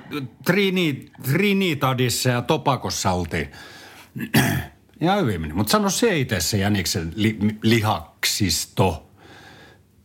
Trini, 0.45 1.11
Trinitadissa 1.23 2.29
ja 2.29 2.43
Topakossa 2.43 3.13
oltiin. 3.13 3.53
Ihan 5.01 5.21
hyvin 5.21 5.41
meni. 5.41 5.53
Mutta 5.53 5.71
sano 5.71 5.91
se 5.91 6.19
itse 6.19 6.41
se 6.41 6.59
Jäniksen 6.59 7.13
li, 7.17 7.39
lihaksisto. 7.63 9.11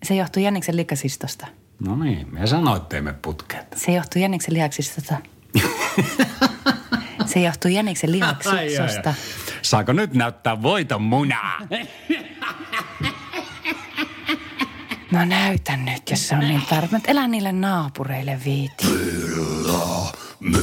Se 0.04 0.16
johtuu 0.16 0.44
Jäniksen 0.44 0.76
lihaksistosta. 0.76 1.48
No 1.80 1.96
niin, 1.96 2.34
me 2.34 2.48
sanoitte 2.48 3.02
me 3.02 3.14
putkeet. 3.22 3.68
Se 3.76 3.92
johtuu 3.92 4.22
Jäniksen 4.22 4.54
lihaksistosta. 4.54 5.16
Se 7.26 7.40
johtuu 7.40 7.72
Jäniksen 7.72 8.12
lihaksistosta. 8.12 9.14
Saako 9.62 9.94
nyt 9.94 10.14
näyttää 10.14 10.62
voiton 10.62 11.02
munaa? 11.02 11.60
Mä 15.12 15.26
näytän 15.26 15.86
nyt, 15.86 16.10
jos 16.10 16.28
se 16.28 16.36
on 16.36 16.42
niin 16.42 16.62
tarpeen. 16.70 17.02
Elä 17.08 17.28
niille 17.28 17.52
naapureille 17.52 18.40
viiti. 18.46 18.86
Me 20.40 20.58